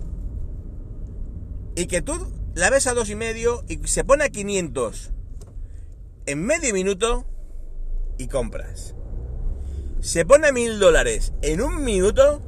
Y 1.76 1.84
que 1.84 2.00
tú 2.00 2.14
la 2.54 2.70
ves 2.70 2.86
a 2.86 2.94
dos 2.94 3.10
y 3.10 3.14
medio 3.14 3.62
y 3.68 3.86
se 3.86 4.04
pone 4.04 4.24
a 4.24 4.30
500 4.30 5.12
en 6.24 6.46
medio 6.46 6.72
minuto 6.72 7.26
y 8.16 8.28
compras. 8.28 8.94
Se 10.00 10.24
pone 10.24 10.48
a 10.48 10.52
mil 10.52 10.78
dólares 10.78 11.34
en 11.42 11.60
un 11.60 11.84
minuto 11.84 12.40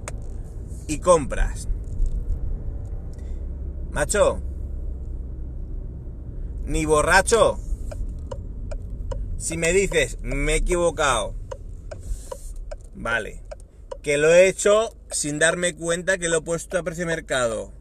y 0.86 1.00
compras. 1.00 1.68
Macho, 3.90 4.40
ni 6.64 6.86
borracho. 6.86 7.58
Si 9.36 9.58
me 9.58 9.74
dices, 9.74 10.16
me 10.22 10.54
he 10.54 10.56
equivocado, 10.56 11.34
vale, 13.00 13.42
que 14.02 14.16
lo 14.16 14.32
he 14.32 14.48
hecho 14.48 14.96
sin 15.10 15.38
darme 15.38 15.74
cuenta 15.74 16.18
que 16.18 16.28
lo 16.28 16.38
he 16.38 16.42
puesto 16.42 16.78
a 16.78 16.82
precio 16.82 17.06
mercado. 17.06 17.72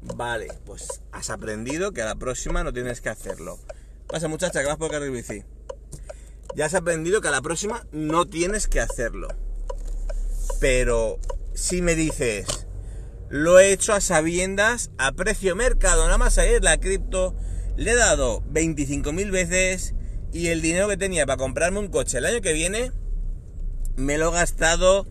Vale, 0.00 0.48
pues 0.64 1.02
has 1.12 1.30
aprendido 1.30 1.92
que 1.92 2.02
a 2.02 2.06
la 2.06 2.14
próxima 2.14 2.62
no 2.64 2.72
tienes 2.72 3.00
que 3.00 3.08
hacerlo. 3.08 3.58
Pasa 4.06 4.28
muchacha, 4.28 4.60
que 4.60 4.66
vas 4.66 4.78
por 4.78 4.90
carril 4.90 5.10
bici. 5.10 5.44
Ya 6.54 6.66
has 6.66 6.74
aprendido 6.74 7.20
que 7.20 7.28
a 7.28 7.32
la 7.32 7.42
próxima 7.42 7.86
no 7.92 8.26
tienes 8.26 8.68
que 8.68 8.80
hacerlo. 8.80 9.28
Pero 10.60 11.18
si 11.54 11.82
me 11.82 11.94
dices, 11.94 12.46
lo 13.28 13.58
he 13.58 13.72
hecho 13.72 13.92
a 13.92 14.00
sabiendas, 14.00 14.90
a 14.96 15.12
precio 15.12 15.54
mercado, 15.54 16.04
nada 16.04 16.18
más 16.18 16.38
ayer 16.38 16.62
la 16.64 16.78
cripto, 16.78 17.36
le 17.76 17.92
he 17.92 17.96
dado 17.96 18.42
25.000 18.52 19.30
veces 19.30 19.94
y 20.32 20.48
el 20.48 20.62
dinero 20.62 20.88
que 20.88 20.96
tenía 20.96 21.26
para 21.26 21.36
comprarme 21.36 21.78
un 21.80 21.88
coche 21.88 22.18
el 22.18 22.26
año 22.26 22.40
que 22.40 22.52
viene, 22.52 22.92
me 23.98 24.16
lo 24.16 24.28
he 24.28 24.32
gastado 24.32 25.06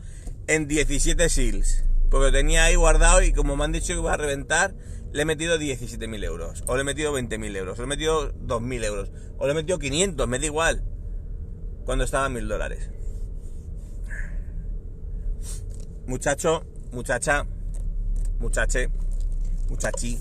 en 0.47 0.67
17 0.67 1.29
SEALs. 1.29 1.83
Porque 2.09 2.27
lo 2.27 2.31
tenía 2.31 2.63
ahí 2.63 2.75
guardado 2.75 3.21
y 3.21 3.33
como 3.33 3.57
me 3.57 3.65
han 3.65 3.73
dicho 3.73 3.87
que 3.87 3.99
iba 3.99 4.13
a 4.13 4.17
reventar, 4.17 4.73
le 5.11 5.21
he 5.21 5.25
metido 5.25 5.57
17.000 5.57 6.23
euros. 6.23 6.63
O 6.67 6.75
le 6.75 6.81
he 6.81 6.85
metido 6.85 7.13
20.000 7.13 7.55
euros. 7.57 7.77
O 7.77 7.81
le 7.81 7.85
he 7.85 7.87
metido 7.87 8.33
2.000 8.33 8.83
euros. 8.85 9.11
O 9.37 9.45
le 9.45 9.51
he 9.51 9.55
metido 9.55 9.77
500, 9.77 10.27
me 10.27 10.39
da 10.39 10.45
igual. 10.45 10.83
Cuando 11.85 12.05
estaba 12.05 12.25
a 12.25 12.29
1.000 12.29 12.47
dólares. 12.47 12.89
Muchacho, 16.05 16.65
muchacha, 16.93 17.45
muchache, 18.39 18.89
muchachi, 19.69 20.17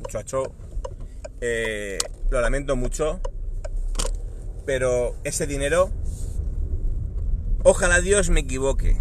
muchacho. 0.00 0.42
Eh, 1.40 1.98
lo 2.30 2.40
lamento 2.40 2.74
mucho. 2.74 3.20
Pero 4.66 5.14
ese 5.22 5.46
dinero, 5.46 5.92
ojalá 7.70 8.00
Dios 8.00 8.30
me 8.30 8.40
equivoque 8.40 8.96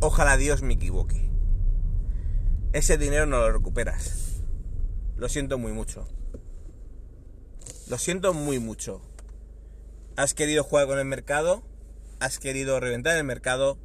Ojalá 0.00 0.36
Dios 0.36 0.62
me 0.62 0.74
equivoque. 0.74 1.28
Ese 2.72 2.98
dinero 2.98 3.26
no 3.26 3.38
lo 3.38 3.50
recuperas. 3.50 4.44
Lo 5.16 5.28
siento 5.28 5.58
muy 5.58 5.72
mucho. 5.72 6.06
Lo 7.88 7.98
siento 7.98 8.32
muy 8.32 8.60
mucho. 8.60 9.02
Has 10.14 10.34
querido 10.34 10.62
jugar 10.62 10.86
con 10.86 11.00
el 11.00 11.04
mercado, 11.04 11.64
has 12.20 12.38
querido 12.38 12.78
reventar 12.78 13.16
el 13.16 13.24
mercado 13.24 13.76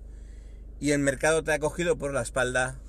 y 0.80 0.91
el 0.91 1.00
mercado 1.00 1.43
te 1.43 1.52
ha 1.52 1.58
cogido 1.58 1.98
por 1.98 2.13
la 2.13 2.22
espalda 2.22 2.80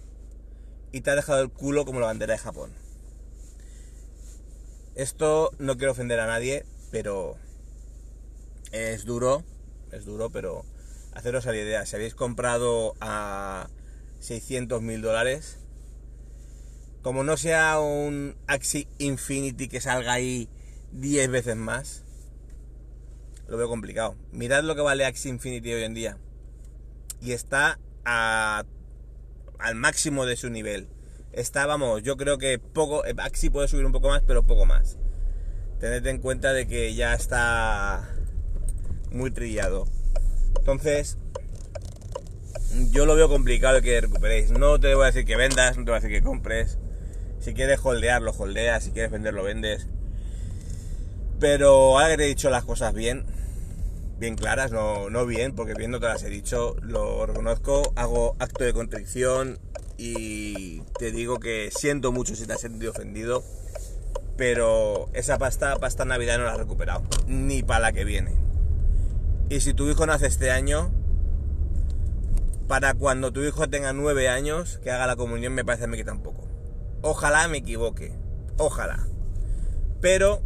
y 0.92 1.00
te 1.00 1.10
ha 1.10 1.14
dejado 1.14 1.40
el 1.40 1.50
culo 1.50 1.86
como 1.86 2.00
la 2.00 2.06
bandera 2.06 2.34
de 2.34 2.40
Japón. 2.40 2.74
Esto 4.96 5.50
no 5.58 5.78
quiero 5.78 5.92
ofender 5.92 6.20
a 6.20 6.26
nadie, 6.26 6.66
pero 6.90 7.36
es 8.70 9.06
duro, 9.06 9.44
es 9.94 10.04
duro, 10.04 10.30
pero 10.30 10.64
haceros 11.14 11.46
a 11.46 11.52
la 11.52 11.58
idea, 11.58 11.86
si 11.86 11.96
habéis 11.96 12.14
comprado 12.14 12.94
a 13.00 13.68
600 14.20 14.82
mil 14.82 15.02
dólares, 15.02 15.58
como 17.02 17.22
no 17.22 17.36
sea 17.36 17.80
un 17.80 18.36
Axi 18.46 18.88
Infinity 18.98 19.68
que 19.68 19.80
salga 19.80 20.14
ahí 20.14 20.48
10 20.92 21.30
veces 21.30 21.56
más, 21.56 22.02
lo 23.46 23.56
veo 23.56 23.68
complicado. 23.68 24.16
Mirad 24.32 24.64
lo 24.64 24.74
que 24.74 24.80
vale 24.80 25.04
Axi 25.04 25.28
Infinity 25.28 25.72
hoy 25.72 25.82
en 25.82 25.94
día. 25.94 26.18
Y 27.20 27.32
está 27.32 27.78
a, 28.04 28.64
al 29.58 29.74
máximo 29.74 30.24
de 30.26 30.36
su 30.36 30.50
nivel. 30.50 30.88
Está, 31.32 31.66
vamos, 31.66 32.02
yo 32.02 32.16
creo 32.16 32.38
que 32.38 32.58
poco, 32.58 33.02
Axi 33.18 33.50
puede 33.50 33.68
subir 33.68 33.84
un 33.84 33.92
poco 33.92 34.08
más, 34.08 34.22
pero 34.26 34.46
poco 34.46 34.64
más. 34.64 34.96
Tened 35.80 36.06
en 36.06 36.18
cuenta 36.18 36.52
de 36.52 36.66
que 36.66 36.94
ya 36.94 37.12
está 37.14 38.13
muy 39.14 39.30
trillado. 39.30 39.86
Entonces, 40.58 41.18
yo 42.90 43.06
lo 43.06 43.16
veo 43.16 43.28
complicado 43.28 43.80
que 43.80 44.00
recuperéis. 44.00 44.50
No 44.50 44.78
te 44.80 44.94
voy 44.94 45.04
a 45.04 45.06
decir 45.06 45.24
que 45.24 45.36
vendas, 45.36 45.76
no 45.76 45.84
te 45.84 45.90
voy 45.90 45.98
a 45.98 46.00
decir 46.00 46.16
que 46.16 46.22
compres. 46.22 46.78
Si 47.40 47.54
quieres 47.54 47.80
holdear, 47.82 48.22
lo 48.22 48.32
holdeas. 48.32 48.84
Si 48.84 48.90
quieres 48.90 49.10
vender, 49.10 49.34
lo 49.34 49.42
vendes. 49.42 49.86
Pero 51.40 51.98
ahora 51.98 52.14
he 52.14 52.16
dicho 52.26 52.50
las 52.50 52.64
cosas 52.64 52.94
bien, 52.94 53.26
bien 54.18 54.36
claras, 54.36 54.70
no, 54.70 55.10
no 55.10 55.26
bien, 55.26 55.54
porque 55.54 55.74
bien 55.74 55.90
no 55.90 56.00
te 56.00 56.06
las 56.06 56.22
he 56.22 56.30
dicho, 56.30 56.76
lo 56.80 57.26
reconozco, 57.26 57.92
hago 57.96 58.36
acto 58.38 58.64
de 58.64 58.72
contrición 58.72 59.58
y 59.98 60.80
te 60.98 61.10
digo 61.10 61.40
que 61.40 61.70
siento 61.76 62.12
mucho 62.12 62.34
si 62.36 62.46
te 62.46 62.52
has 62.52 62.60
sentido 62.60 62.92
ofendido, 62.92 63.44
pero 64.36 65.10
esa 65.12 65.36
pasta, 65.38 65.76
pasta 65.76 66.04
Navidad 66.04 66.38
no 66.38 66.44
la 66.44 66.54
he 66.54 66.58
recuperado, 66.58 67.02
ni 67.26 67.62
para 67.62 67.80
la 67.80 67.92
que 67.92 68.04
viene. 68.04 68.32
Y 69.48 69.60
si 69.60 69.74
tu 69.74 69.88
hijo 69.88 70.06
nace 70.06 70.26
este 70.26 70.50
año, 70.50 70.90
para 72.66 72.94
cuando 72.94 73.32
tu 73.32 73.42
hijo 73.42 73.68
tenga 73.68 73.92
nueve 73.92 74.28
años, 74.28 74.78
que 74.82 74.90
haga 74.90 75.06
la 75.06 75.16
comunión, 75.16 75.52
me 75.52 75.64
parece 75.64 75.84
a 75.84 75.86
mí 75.86 75.96
que 75.96 76.04
tampoco. 76.04 76.48
Ojalá 77.02 77.46
me 77.48 77.58
equivoque. 77.58 78.12
Ojalá. 78.56 79.06
Pero, 80.00 80.42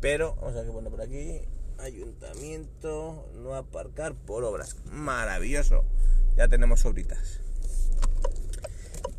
pero, 0.00 0.36
vamos 0.36 0.52
a 0.52 0.56
ver 0.56 0.66
qué 0.66 0.72
pone 0.72 0.90
por 0.90 1.02
aquí. 1.02 1.42
Ayuntamiento, 1.78 3.28
no 3.34 3.54
aparcar 3.54 4.14
por 4.14 4.44
obras. 4.44 4.76
Maravilloso. 4.90 5.84
Ya 6.36 6.48
tenemos 6.48 6.80
sobritas. 6.80 7.40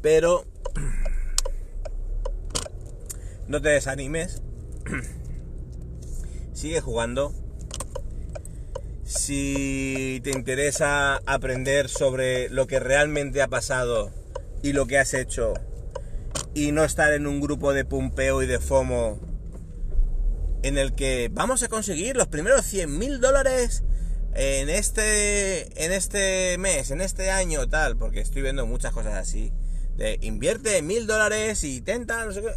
Pero, 0.02 0.46
no 3.48 3.62
te 3.62 3.70
desanimes. 3.70 4.42
Sigue 6.54 6.82
jugando 6.82 7.34
si 9.10 10.22
te 10.24 10.30
interesa 10.30 11.16
aprender 11.26 11.90
sobre 11.90 12.48
lo 12.50 12.68
que 12.68 12.80
realmente 12.80 13.42
ha 13.42 13.48
pasado 13.48 14.12
y 14.62 14.74
lo 14.74 14.86
que 14.86 15.00
has 15.00 15.16
hecho 15.16 15.56
y 16.54 16.72
no 16.72 16.84
estar 16.84 17.12
en 17.14 17.26
un 17.26 17.42
grupo 17.42 17.74
de 17.74 17.86
pumpeo 17.86 18.44
y 18.44 18.46
de 18.46 18.60
FOMO 18.60 19.20
en 20.62 20.78
el 20.78 20.94
que 20.94 21.28
vamos 21.34 21.64
a 21.64 21.70
conseguir 21.70 22.18
los 22.18 22.28
primeros 22.28 22.64
100 22.66 23.00
mil 23.00 23.20
dólares 23.20 23.84
en 24.36 24.70
este, 24.70 25.84
en 25.84 25.92
este 25.92 26.60
mes, 26.60 26.92
en 26.92 27.02
este 27.02 27.32
año, 27.32 27.68
tal, 27.68 27.98
porque 27.98 28.20
estoy 28.20 28.44
viendo 28.44 28.68
muchas 28.68 28.94
cosas 28.94 29.16
así. 29.16 29.52
De 29.98 30.20
invierte 30.22 30.84
mil 30.84 31.08
dólares 31.08 31.64
y 31.64 31.82
tenta, 31.82 32.26
no 32.26 32.32
sé 32.32 32.42
qué. 32.42 32.54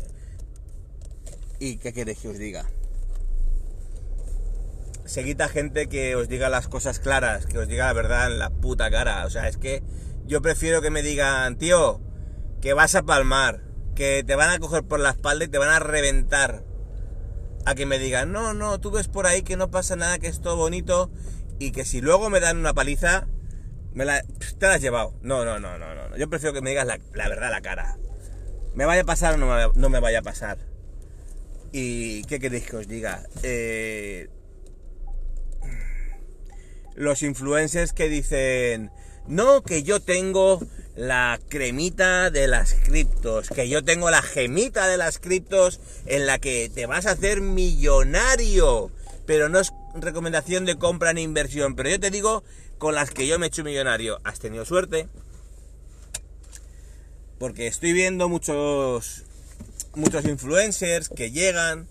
¿Y 1.61 1.77
qué 1.79 1.95
queréis 1.95 2.19
que 2.19 2.29
os 2.29 2.39
diga? 2.39 2.67
Seguid 5.05 5.41
a 5.41 5.49
gente 5.49 5.89
que 5.89 6.15
os 6.17 6.29
diga 6.29 6.49
las 6.49 6.69
cosas 6.69 6.99
claras, 6.99 7.47
que 7.47 7.59
os 7.59 7.69
diga 7.69 7.87
la 7.87 7.93
verdad 7.93 8.31
en 8.31 8.39
la 8.39 8.51
puta 8.51 8.91
cara. 8.91 9.27
O 9.27 9.31
sea, 9.31 9.49
es 9.49 9.57
que 9.57 9.83
yo 10.27 10.43
prefiero 10.43 10.81
que 10.81 10.91
me 10.91 11.03
digan, 11.03 11.59
tío, 11.59 12.01
que 12.61 12.73
vas 12.73 12.95
a 12.95 13.03
palmar, 13.03 13.63
que 13.95 14.23
te 14.25 14.37
van 14.37 14.51
a 14.51 14.59
coger 14.59 14.85
por 14.85 15.01
la 15.01 15.11
espalda 15.11 15.45
y 15.45 15.49
te 15.49 15.59
van 15.59 15.71
a 15.71 15.81
reventar. 15.81 16.65
A 17.65 17.75
que 17.75 17.87
me 17.87 17.99
digan, 17.99 18.33
no, 18.33 18.55
no, 18.55 18.81
tú 18.81 18.91
ves 18.91 19.09
por 19.09 19.27
ahí 19.27 19.43
que 19.43 19.57
no 19.57 19.71
pasa 19.71 19.97
nada, 19.97 20.19
que 20.19 20.27
es 20.27 20.41
todo 20.41 20.57
bonito 20.57 21.11
y 21.59 21.71
que 21.71 21.85
si 21.85 22.01
luego 22.01 22.29
me 22.29 22.41
dan 22.41 22.59
una 22.59 22.75
paliza, 22.75 23.29
me 23.95 24.05
la, 24.05 24.23
te 24.59 24.67
la 24.67 24.75
has 24.75 24.81
llevado. 24.81 25.15
No, 25.23 25.45
no, 25.45 25.59
no, 25.61 25.79
no, 25.79 25.95
no. 25.95 26.17
Yo 26.17 26.29
prefiero 26.29 26.53
que 26.53 26.61
me 26.61 26.71
digas 26.71 26.87
la, 26.87 27.29
verdad 27.29 27.49
a 27.49 27.51
la 27.51 27.61
cara. 27.61 27.99
¿Me 28.75 28.85
vaya 28.85 29.03
a 29.03 29.05
pasar 29.05 29.35
o 29.35 29.37
no 29.37 29.47
me, 29.47 29.69
no 29.75 29.89
me 29.89 30.01
vaya 30.01 30.21
a 30.21 30.23
pasar? 30.23 30.59
¿Y 31.73 32.25
qué 32.25 32.39
queréis 32.39 32.69
que 32.69 32.77
os 32.77 32.89
diga? 32.89 33.23
Eh, 33.43 34.29
los 36.95 37.23
influencers 37.23 37.93
que 37.93 38.09
dicen, 38.09 38.91
no, 39.27 39.63
que 39.63 39.83
yo 39.83 40.01
tengo 40.01 40.61
la 40.97 41.41
cremita 41.49 42.31
de 42.31 42.49
las 42.49 42.75
criptos, 42.75 43.49
que 43.49 43.69
yo 43.69 43.83
tengo 43.83 44.11
la 44.11 44.23
gemita 44.23 44.89
de 44.89 44.97
las 44.97 45.19
criptos 45.19 45.81
en 46.07 46.27
la 46.27 46.39
que 46.39 46.71
te 46.73 46.87
vas 46.87 47.07
a 47.07 47.13
hacer 47.13 47.41
millonario, 47.41 48.91
pero 49.27 49.49
no 49.49 49.61
es 49.61 49.73
recomendación 49.95 50.65
de 50.65 50.77
compra 50.77 51.13
ni 51.13 51.23
inversión, 51.23 51.77
pero 51.77 51.91
yo 51.91 52.01
te 52.01 52.11
digo 52.11 52.45
con 52.79 52.95
las 52.95 53.11
que 53.11 53.27
yo 53.27 53.39
me 53.39 53.47
he 53.47 53.49
hecho 53.49 53.65
millonario. 53.65 54.21
¿Has 54.25 54.41
tenido 54.41 54.65
suerte? 54.65 55.09
Porque 57.39 57.67
estoy 57.67 57.93
viendo 57.93 58.29
muchos 58.29 59.25
muchos 59.95 60.25
influencers 60.25 61.09
que 61.09 61.31
llegan, 61.31 61.87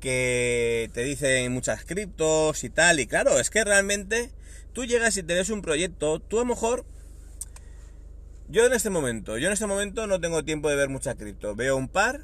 que 0.00 0.90
te 0.92 1.02
dicen 1.02 1.52
muchas 1.52 1.84
criptos 1.84 2.64
y 2.64 2.70
tal, 2.70 3.00
y 3.00 3.06
claro, 3.06 3.38
es 3.38 3.50
que 3.50 3.64
realmente 3.64 4.30
tú 4.72 4.84
llegas 4.84 5.16
y 5.16 5.22
tienes 5.22 5.50
un 5.50 5.62
proyecto, 5.62 6.20
tú 6.20 6.38
a 6.38 6.42
lo 6.42 6.46
mejor 6.46 6.84
yo 8.48 8.64
en 8.64 8.72
este 8.72 8.90
momento, 8.90 9.38
yo 9.38 9.48
en 9.48 9.52
este 9.52 9.66
momento 9.66 10.06
no 10.06 10.20
tengo 10.20 10.44
tiempo 10.44 10.68
de 10.68 10.76
ver 10.76 10.88
mucha 10.88 11.16
cripto. 11.16 11.56
Veo 11.56 11.76
un 11.76 11.88
par, 11.88 12.20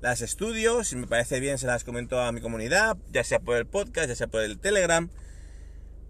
las 0.00 0.20
estudio, 0.20 0.84
si 0.84 0.94
me 0.94 1.08
parece 1.08 1.40
bien 1.40 1.58
se 1.58 1.66
las 1.66 1.82
comento 1.82 2.20
a 2.20 2.30
mi 2.30 2.40
comunidad, 2.40 2.96
ya 3.12 3.24
sea 3.24 3.40
por 3.40 3.56
el 3.56 3.66
podcast, 3.66 4.08
ya 4.08 4.14
sea 4.14 4.28
por 4.28 4.42
el 4.42 4.58
Telegram. 4.58 5.10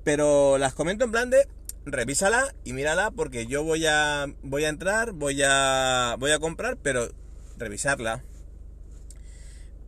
Pero 0.05 0.59
las 0.59 0.75
comento 0.75 1.05
en 1.05 1.11
plan 1.11 1.31
de 1.31 1.49
revísala 1.87 2.55
y 2.64 2.75
mírala 2.75 3.11
porque 3.11 3.47
yo 3.47 3.64
voy 3.64 3.87
a 3.87 4.27
voy 4.42 4.64
a 4.64 4.68
entrar, 4.68 5.12
voy 5.12 5.42
a 5.42 6.16
voy 6.18 6.33
a 6.33 6.38
comprar, 6.38 6.77
pero 6.77 7.09
revisarla. 7.57 8.23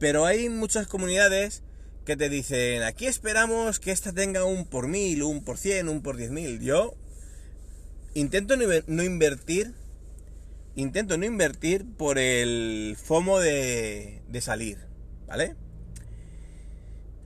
Pero 0.00 0.24
hay 0.24 0.48
muchas 0.48 0.88
comunidades 0.88 1.62
que 2.06 2.16
te 2.16 2.30
dicen, 2.30 2.82
aquí 2.82 3.06
esperamos 3.06 3.78
que 3.78 3.92
esta 3.92 4.12
tenga 4.12 4.44
un 4.44 4.64
por 4.64 4.88
mil, 4.88 5.22
un 5.22 5.44
por 5.44 5.58
cien, 5.58 5.90
un 5.90 6.02
por 6.02 6.16
diez 6.16 6.30
mil. 6.30 6.58
Yo 6.60 6.94
intento 8.14 8.56
no 8.56 9.02
invertir, 9.02 9.74
intento 10.74 11.18
no 11.18 11.26
invertir 11.26 11.84
por 11.84 12.18
el 12.18 12.96
FOMO 13.00 13.40
de, 13.40 14.22
de 14.26 14.40
salir, 14.40 14.78
¿vale? 15.26 15.54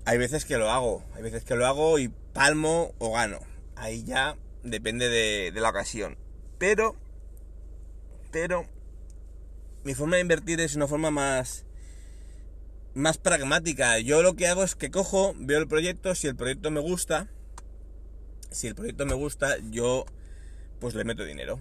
Hay 0.05 0.19
veces 0.19 0.45
que 0.45 0.59
lo 0.59 0.71
hago, 0.71 1.05
hay 1.15 1.23
veces 1.23 1.45
que 1.45 1.55
lo 1.55 1.67
hago 1.67 2.01
y 2.01 2.09
palmo 2.33 2.93
o 2.99 3.13
gano. 3.13 3.39
Ahí 3.77 4.03
ya 4.03 4.37
depende 4.65 5.09
de, 5.09 5.53
de 5.53 5.61
la 5.61 5.71
ocasión. 5.71 6.19
Pero, 6.59 6.97
pero, 8.33 8.67
mi 9.85 9.95
forma 9.95 10.17
de 10.17 10.23
invertir 10.23 10.61
es 10.61 10.75
una 10.75 10.89
forma 10.89 11.13
más, 11.13 11.65
más 12.95 13.19
pragmática. 13.19 13.99
Yo 13.99 14.23
lo 14.23 14.35
que 14.35 14.47
hago 14.47 14.65
es 14.65 14.75
que 14.75 14.91
cojo, 14.91 15.35
veo 15.37 15.59
el 15.59 15.69
proyecto, 15.69 16.15
si 16.15 16.29
el 16.29 16.37
proyecto 16.37 16.71
me 16.71 16.81
gusta, 16.81 17.29
si 18.51 18.69
el 18.69 18.75
proyecto 18.75 19.05
me 19.05 19.15
gusta, 19.15 19.57
yo 19.71 20.07
pues 20.81 20.95
le 20.95 21.05
meto 21.05 21.25
dinero. 21.25 21.61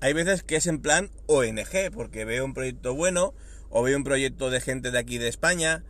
Hay 0.00 0.12
veces 0.12 0.42
que 0.42 0.56
es 0.56 0.66
en 0.66 0.80
plan 0.80 1.10
ONG, 1.26 1.90
porque 1.92 2.24
veo 2.24 2.44
un 2.44 2.54
proyecto 2.54 2.94
bueno, 2.94 3.34
o 3.70 3.82
veo 3.82 3.96
un 3.96 4.04
proyecto 4.04 4.50
de 4.50 4.60
gente 4.60 4.90
de 4.90 4.98
aquí 4.98 5.18
de 5.18 5.28
España, 5.28 5.82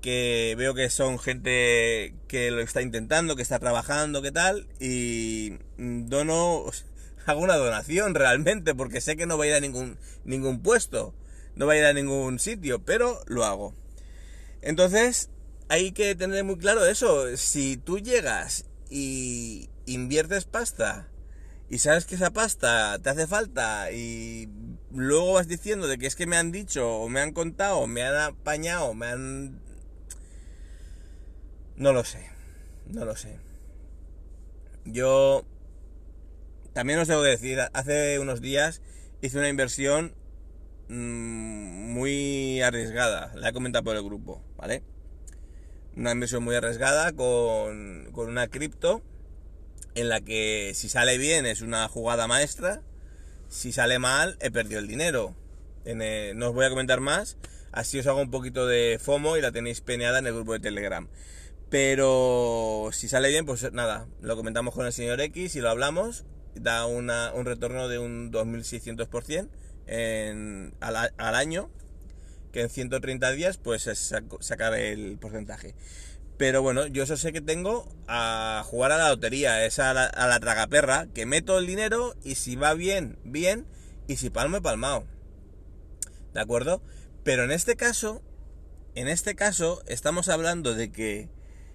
que 0.00 0.54
veo 0.56 0.74
que 0.74 0.90
son 0.90 1.18
gente 1.18 2.14
que 2.28 2.50
lo 2.50 2.60
está 2.60 2.82
intentando, 2.82 3.36
que 3.36 3.42
está 3.42 3.58
trabajando, 3.58 4.22
que 4.22 4.32
tal, 4.32 4.66
y 4.80 5.58
dono, 5.76 6.64
hago 7.26 7.40
una 7.40 7.56
donación 7.56 8.14
realmente, 8.14 8.74
porque 8.74 9.00
sé 9.00 9.16
que 9.16 9.26
no 9.26 9.38
va 9.38 9.44
a 9.44 9.48
ir 9.48 9.54
a 9.54 9.60
ningún, 9.60 9.98
ningún 10.24 10.62
puesto, 10.62 11.14
no 11.54 11.66
va 11.66 11.74
a 11.74 11.78
ir 11.78 11.84
a 11.84 11.92
ningún 11.92 12.38
sitio, 12.38 12.84
pero 12.84 13.20
lo 13.26 13.44
hago. 13.44 13.74
Entonces, 14.62 15.30
hay 15.68 15.92
que 15.92 16.14
tener 16.14 16.44
muy 16.44 16.58
claro 16.58 16.84
eso, 16.86 17.36
si 17.36 17.76
tú 17.76 17.98
llegas 17.98 18.64
y 18.90 19.68
inviertes 19.86 20.44
pasta, 20.44 21.08
y 21.70 21.78
sabes 21.78 22.06
que 22.06 22.14
esa 22.14 22.30
pasta 22.30 22.98
te 22.98 23.10
hace 23.10 23.26
falta 23.26 23.92
y 23.92 24.48
luego 24.90 25.34
vas 25.34 25.48
diciendo 25.48 25.86
de 25.86 25.98
que 25.98 26.06
es 26.06 26.16
que 26.16 26.26
me 26.26 26.36
han 26.36 26.50
dicho 26.50 26.88
o 26.88 27.08
me 27.10 27.20
han 27.20 27.32
contado 27.32 27.78
o 27.78 27.86
me 27.86 28.02
han 28.02 28.16
apañado 28.16 28.94
me 28.94 29.06
han... 29.06 29.60
No 31.76 31.92
lo 31.92 32.04
sé, 32.04 32.30
no 32.86 33.04
lo 33.04 33.14
sé. 33.16 33.38
Yo 34.84 35.44
también 36.72 36.98
os 36.98 37.06
debo 37.06 37.22
decir, 37.22 37.60
hace 37.72 38.18
unos 38.18 38.40
días 38.40 38.80
hice 39.20 39.38
una 39.38 39.48
inversión 39.48 40.14
mm, 40.88 41.92
muy 41.92 42.60
arriesgada, 42.62 43.32
la 43.34 43.50
he 43.50 43.52
comentado 43.52 43.84
por 43.84 43.96
el 43.96 44.02
grupo, 44.02 44.42
¿vale? 44.56 44.82
Una 45.96 46.12
inversión 46.12 46.44
muy 46.44 46.54
arriesgada 46.54 47.12
con, 47.12 48.10
con 48.12 48.28
una 48.28 48.48
cripto 48.48 49.02
en 49.94 50.08
la 50.08 50.20
que 50.20 50.72
si 50.74 50.88
sale 50.88 51.18
bien 51.18 51.46
es 51.46 51.60
una 51.60 51.88
jugada 51.88 52.26
maestra, 52.26 52.82
si 53.48 53.72
sale 53.72 53.98
mal 53.98 54.36
he 54.40 54.50
perdido 54.50 54.80
el 54.80 54.86
dinero. 54.86 55.34
no 55.84 56.48
os 56.48 56.54
voy 56.54 56.66
a 56.66 56.70
comentar 56.70 57.00
más, 57.00 57.36
así 57.72 57.98
os 57.98 58.06
hago 58.06 58.20
un 58.20 58.30
poquito 58.30 58.66
de 58.66 58.98
FOMO 59.00 59.36
y 59.36 59.40
la 59.40 59.52
tenéis 59.52 59.80
peneada 59.80 60.18
en 60.18 60.26
el 60.26 60.34
grupo 60.34 60.52
de 60.52 60.60
Telegram. 60.60 61.08
Pero 61.70 62.90
si 62.92 63.08
sale 63.08 63.28
bien, 63.28 63.44
pues 63.44 63.72
nada, 63.72 64.06
lo 64.22 64.36
comentamos 64.36 64.74
con 64.74 64.86
el 64.86 64.92
señor 64.92 65.20
X 65.20 65.56
y 65.56 65.60
lo 65.60 65.68
hablamos. 65.68 66.24
Da 66.54 66.86
un 66.86 67.08
retorno 67.44 67.88
de 67.88 67.98
un 67.98 68.32
2600% 68.32 69.48
en, 69.88 70.74
al, 70.80 71.34
año, 71.34 71.70
que 72.52 72.60
en 72.62 72.70
130 72.70 73.32
días 73.32 73.58
pues 73.58 73.82
se 73.82 73.94
saca 73.94 74.78
el 74.78 75.18
porcentaje. 75.18 75.74
Pero 76.36 76.62
bueno, 76.62 76.86
yo 76.86 77.02
eso 77.02 77.16
sé 77.16 77.32
que 77.32 77.40
tengo 77.40 77.88
a 78.06 78.62
jugar 78.64 78.92
a 78.92 78.98
la 78.98 79.08
lotería, 79.08 79.64
es 79.64 79.80
a 79.80 79.92
la, 79.92 80.40
tragaperra, 80.40 81.08
que 81.12 81.26
meto 81.26 81.58
el 81.58 81.66
dinero 81.66 82.14
y 82.22 82.36
si 82.36 82.54
va 82.54 82.74
bien, 82.74 83.18
bien, 83.24 83.66
y 84.06 84.16
si 84.16 84.30
palmo, 84.30 84.58
he 84.58 84.60
palmado. 84.60 85.04
¿De 86.34 86.40
acuerdo? 86.40 86.80
Pero 87.24 87.42
en 87.42 87.50
este 87.50 87.74
caso, 87.74 88.22
en 88.94 89.08
este 89.08 89.34
caso, 89.34 89.82
estamos 89.86 90.28
hablando 90.28 90.74
de 90.74 90.92
que 90.92 91.28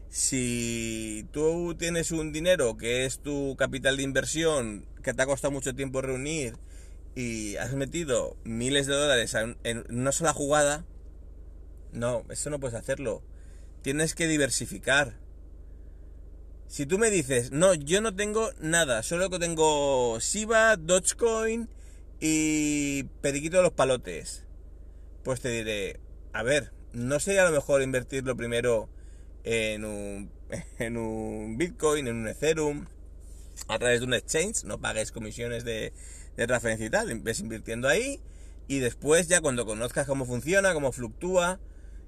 si 0.08 1.28
tú 1.32 1.76
tienes 1.78 2.12
un 2.12 2.32
dinero 2.32 2.78
que 2.78 3.06
es 3.06 3.20
tu 3.20 3.58
capital 3.58 3.98
de 3.98 4.04
inversión, 4.04 4.86
que 5.04 5.14
te 5.14 5.22
ha 5.22 5.26
costado 5.26 5.52
mucho 5.52 5.76
tiempo 5.76 6.02
reunir, 6.02 6.56
y 7.16 7.58
has 7.58 7.74
metido 7.74 8.38
miles 8.44 8.88
de 8.88 8.96
dólares 8.96 9.36
en 9.36 9.86
una 9.90 10.12
sola 10.12 10.34
jugada, 10.34 10.86
no, 11.92 12.24
eso 12.30 12.50
no 12.50 12.60
puedes 12.60 12.78
hacerlo 12.78 13.24
tienes 13.84 14.16
que 14.16 14.28
diversificar. 14.28 15.20
Si 16.68 16.88
tú 16.88 16.98
me 16.98 17.12
dices, 17.12 17.52
no, 17.52 17.76
yo 17.76 18.02
no 18.02 18.16
tengo 18.16 18.50
nada, 18.60 19.04
solo 19.04 19.30
que 19.30 19.38
tengo 19.38 20.18
Shiba, 20.20 20.76
Dogecoin 20.78 21.70
y 22.20 23.04
Periquito 23.22 23.58
de 23.58 23.64
los 23.64 23.74
Palotes, 23.74 24.46
pues 25.24 25.42
te 25.42 25.50
diré, 25.50 26.00
a 26.32 26.42
ver, 26.42 26.72
no 26.94 27.20
sería 27.20 27.44
a 27.44 27.50
lo 27.50 27.56
mejor 27.56 27.84
invertirlo 27.84 28.36
primero 28.36 28.90
en 29.44 29.86
un, 29.86 30.32
en 30.80 30.98
un 30.98 31.58
Bitcoin, 31.58 32.08
en 32.08 32.16
un 32.16 32.28
Ethereum, 32.28 32.88
a 33.68 33.80
través 33.80 34.00
de 34.00 34.06
un 34.06 34.14
exchange, 34.14 34.64
no 34.64 34.80
pagues 34.80 35.12
comisiones 35.12 35.64
de, 35.64 35.94
de 36.36 36.48
transferencia 36.48 36.86
y 36.86 36.90
tal, 36.90 37.20
ves 37.20 37.40
invirtiendo 37.40 37.88
ahí 37.88 38.22
y 38.68 38.80
después 38.80 39.28
ya 39.28 39.42
cuando 39.42 39.66
conozcas 39.66 40.08
cómo 40.08 40.26
funciona, 40.26 40.74
cómo 40.74 40.92
fluctúa, 40.92 41.60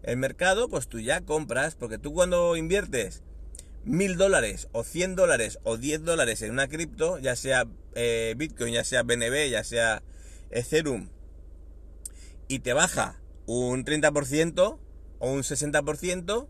el 0.04 0.18
mercado, 0.18 0.70
pues 0.70 0.88
tú 0.88 1.00
ya 1.00 1.22
compras, 1.22 1.76
porque 1.76 1.98
tú 1.98 2.14
cuando 2.14 2.56
inviertes 2.56 3.24
mil 3.84 4.18
dólares 4.18 4.68
o 4.72 4.84
100 4.84 5.16
dólares 5.16 5.60
o 5.64 5.78
10 5.78 6.04
dólares 6.04 6.42
en 6.42 6.52
una 6.52 6.68
cripto, 6.68 7.18
ya 7.20 7.36
sea 7.36 7.66
eh, 7.96 8.34
Bitcoin, 8.38 8.74
ya 8.74 8.84
sea 8.84 9.04
BNB, 9.04 9.50
ya 9.50 9.64
sea 9.64 10.04
Ethereum, 10.52 11.10
y 12.48 12.60
te 12.60 12.74
baja 12.74 13.20
un 13.46 13.84
30%, 13.84 14.80
o 15.20 15.32
un 15.32 15.42
60%, 15.42 16.48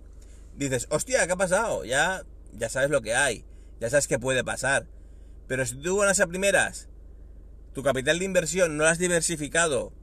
dices, 0.56 0.88
hostia, 0.90 1.26
¿qué 1.26 1.34
ha 1.34 1.38
pasado? 1.38 1.86
Ya, 1.86 2.24
ya 2.54 2.70
sabes 2.70 2.90
lo 2.90 3.02
que 3.02 3.16
hay, 3.16 3.46
ya 3.80 3.90
sabes 3.90 4.08
qué 4.08 4.20
puede 4.20 4.44
pasar. 4.44 4.88
Pero 5.48 5.66
si 5.66 5.76
tú 5.76 5.98
ganas 5.98 6.20
a 6.20 6.28
primeras, 6.28 6.90
tu 7.74 7.84
capital 7.84 8.20
de 8.20 8.26
inversión 8.26 8.78
no 8.78 8.84
lo 8.84 8.90
has 8.90 9.00
diversificado 9.00 9.94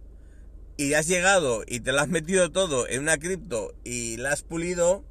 y 0.76 0.94
has 0.94 1.06
llegado 1.06 1.64
y 1.66 1.80
te 1.80 1.92
lo 1.92 2.00
has 2.00 2.08
metido 2.08 2.50
todo 2.50 2.88
en 2.88 3.00
una 3.00 3.18
cripto 3.18 3.74
y 3.84 4.16
la 4.18 4.32
has 4.32 4.42
pulido, 4.42 5.04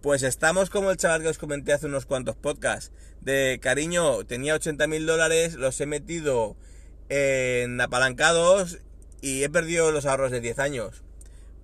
pues 0.00 0.22
estamos 0.22 0.70
como 0.70 0.90
el 0.90 0.96
chaval 0.96 1.22
que 1.22 1.28
os 1.28 1.38
comenté 1.38 1.72
hace 1.72 1.86
unos 1.86 2.06
cuantos 2.06 2.36
podcasts. 2.36 2.92
De 3.20 3.58
cariño, 3.62 4.24
tenía 4.24 4.54
80 4.54 4.86
mil 4.86 5.06
dólares, 5.06 5.54
los 5.54 5.80
he 5.80 5.86
metido 5.86 6.56
en 7.08 7.80
apalancados 7.80 8.80
y 9.20 9.44
he 9.44 9.50
perdido 9.50 9.92
los 9.92 10.06
ahorros 10.06 10.32
de 10.32 10.40
10 10.40 10.58
años. 10.58 11.02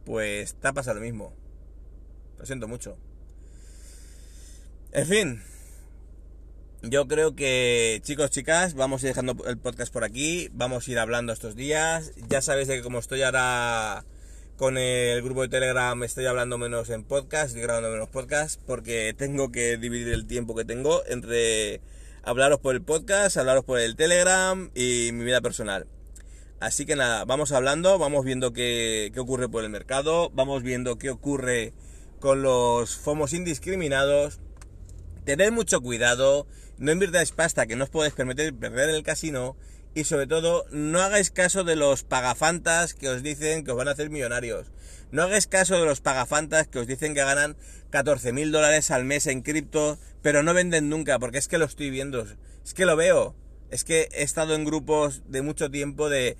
Pues 0.05 0.55
te 0.55 0.69
ha 0.69 0.73
pasado 0.73 0.97
lo 0.97 1.01
mismo. 1.05 1.35
Lo 2.39 2.47
siento 2.47 2.69
mucho. 2.69 2.97
En 4.93 5.07
fin, 5.07 5.43
yo 6.83 7.09
creo 7.09 7.35
que, 7.35 8.01
chicos, 8.05 8.31
chicas, 8.31 8.75
vamos 8.75 9.03
a 9.03 9.07
ir 9.07 9.11
dejando 9.11 9.37
el 9.47 9.59
podcast 9.59 9.93
por 9.93 10.05
aquí. 10.05 10.49
Vamos 10.53 10.87
a 10.87 10.91
ir 10.91 10.99
hablando 10.99 11.33
estos 11.33 11.57
días. 11.57 12.13
Ya 12.29 12.41
sabéis 12.41 12.69
que 12.69 12.83
como 12.83 12.99
estoy 13.01 13.23
ahora 13.23 14.05
con 14.57 14.79
el 14.79 15.23
grupo 15.23 15.43
de 15.43 15.49
Telegram, 15.49 16.01
estoy 16.05 16.27
hablando 16.27 16.59
menos 16.59 16.91
en 16.91 17.05
podcast, 17.05 17.49
estoy 17.49 17.63
grabando 17.63 17.91
menos 17.91 18.09
podcast, 18.09 18.61
porque 18.67 19.15
tengo 19.17 19.51
que 19.51 19.77
dividir 19.77 20.13
el 20.13 20.27
tiempo 20.27 20.55
que 20.55 20.65
tengo 20.65 21.03
entre 21.07 21.81
hablaros 22.23 22.61
por 22.61 22.75
el 22.75 22.83
podcast, 22.83 23.37
hablaros 23.37 23.65
por 23.65 23.79
el 23.81 23.97
Telegram 23.97 24.71
y 24.75 25.11
mi 25.13 25.25
vida 25.25 25.41
personal. 25.41 25.87
Así 26.61 26.87
que 26.87 26.97
nada, 26.97 27.25
vamos 27.25 27.53
hablando, 27.53 27.99
vamos 27.99 28.25
viendo 28.25 28.53
qué, 28.53 29.11
qué 29.15 29.21
ocurre 29.21 29.49
por 29.49 29.63
el 29.63 29.71
mercado, 29.71 30.31
vamos 30.31 30.63
viendo 30.65 30.99
qué 30.99 31.11
ocurre 31.11 31.73
con 32.19 32.43
los 32.43 32.97
FOMOS 32.97 33.33
indiscriminados. 33.33 34.41
Tened 35.25 35.53
mucho 35.53 35.81
cuidado 35.81 36.47
no 36.79 36.93
invirtáis 36.93 37.33
pasta 37.33 37.67
que 37.67 37.77
no 37.77 37.85
os 37.85 37.91
podéis 37.91 38.15
permitir 38.15 38.55
perder 38.55 38.91
en 38.91 38.97
el 38.97 39.03
casino 39.03 39.57
y 39.95 40.05
sobre 40.05 40.27
todo 40.27 40.65
no 40.71 41.01
hagáis 41.01 41.31
caso 41.31 41.65
de 41.65 41.77
los 41.77 42.05
pagafantas 42.05 42.95
que 42.95 43.09
os 43.09 43.23
dicen 43.23 43.65
que 43.65 43.73
os 43.73 43.77
van 43.77 43.89
a 43.89 43.93
hacer 43.93 44.11
millonarios. 44.11 44.71
No 45.11 45.23
hagáis 45.23 45.47
caso 45.47 45.75
de 45.79 45.87
los 45.87 46.01
pagafantas 46.01 46.69
que 46.69 46.79
os 46.79 46.87
dicen 46.87 47.15
que 47.15 47.25
ganan 47.25 47.57
14 47.91 48.33
mil 48.33 48.53
dólares 48.53 48.91
al 48.91 49.05
mes 49.05 49.27
en 49.27 49.43
cripto, 49.43 49.99
pero 50.23 50.43
no 50.43 50.55
venden 50.55 50.89
nunca, 50.89 51.19
porque 51.19 51.39
es 51.39 51.49
que 51.49 51.59
lo 51.59 51.65
estoy 51.65 51.91
viendo, 51.91 52.27
es 52.65 52.75
que 52.75 52.87
lo 52.87 52.97
veo. 52.97 53.35
Es 53.71 53.85
que 53.85 54.09
he 54.13 54.23
estado 54.23 54.55
en 54.55 54.65
grupos 54.65 55.23
de 55.27 55.43
mucho 55.43 55.71
tiempo 55.71 56.09
de 56.09 56.39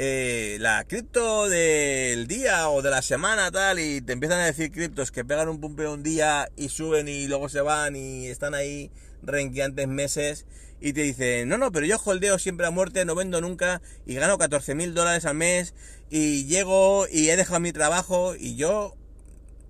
eh, 0.00 0.58
la 0.60 0.84
cripto 0.84 1.48
del 1.48 2.28
día 2.28 2.70
o 2.70 2.82
de 2.82 2.90
la 2.90 3.02
semana 3.02 3.50
tal 3.50 3.80
y 3.80 4.00
te 4.00 4.12
empiezan 4.12 4.38
a 4.38 4.46
decir 4.46 4.70
criptos 4.70 5.10
que 5.10 5.24
pegan 5.24 5.48
un 5.48 5.60
pumpeo 5.60 5.92
un 5.92 6.04
día 6.04 6.48
y 6.54 6.68
suben 6.68 7.08
y 7.08 7.26
luego 7.26 7.48
se 7.48 7.62
van 7.62 7.96
y 7.96 8.28
están 8.28 8.54
ahí 8.54 8.92
renqueantes 9.22 9.88
meses 9.88 10.46
y 10.80 10.92
te 10.92 11.00
dice, 11.00 11.46
no, 11.46 11.58
no, 11.58 11.72
pero 11.72 11.84
yo 11.84 11.96
holdeo 11.96 12.38
siempre 12.38 12.64
a 12.64 12.70
muerte, 12.70 13.04
no 13.04 13.16
vendo 13.16 13.40
nunca 13.40 13.82
y 14.06 14.14
gano 14.14 14.38
14 14.38 14.76
mil 14.76 14.94
dólares 14.94 15.24
al 15.24 15.34
mes 15.34 15.74
y 16.10 16.44
llego 16.46 17.08
y 17.10 17.30
he 17.30 17.36
dejado 17.36 17.58
mi 17.58 17.72
trabajo 17.72 18.36
y 18.36 18.54
yo 18.54 18.94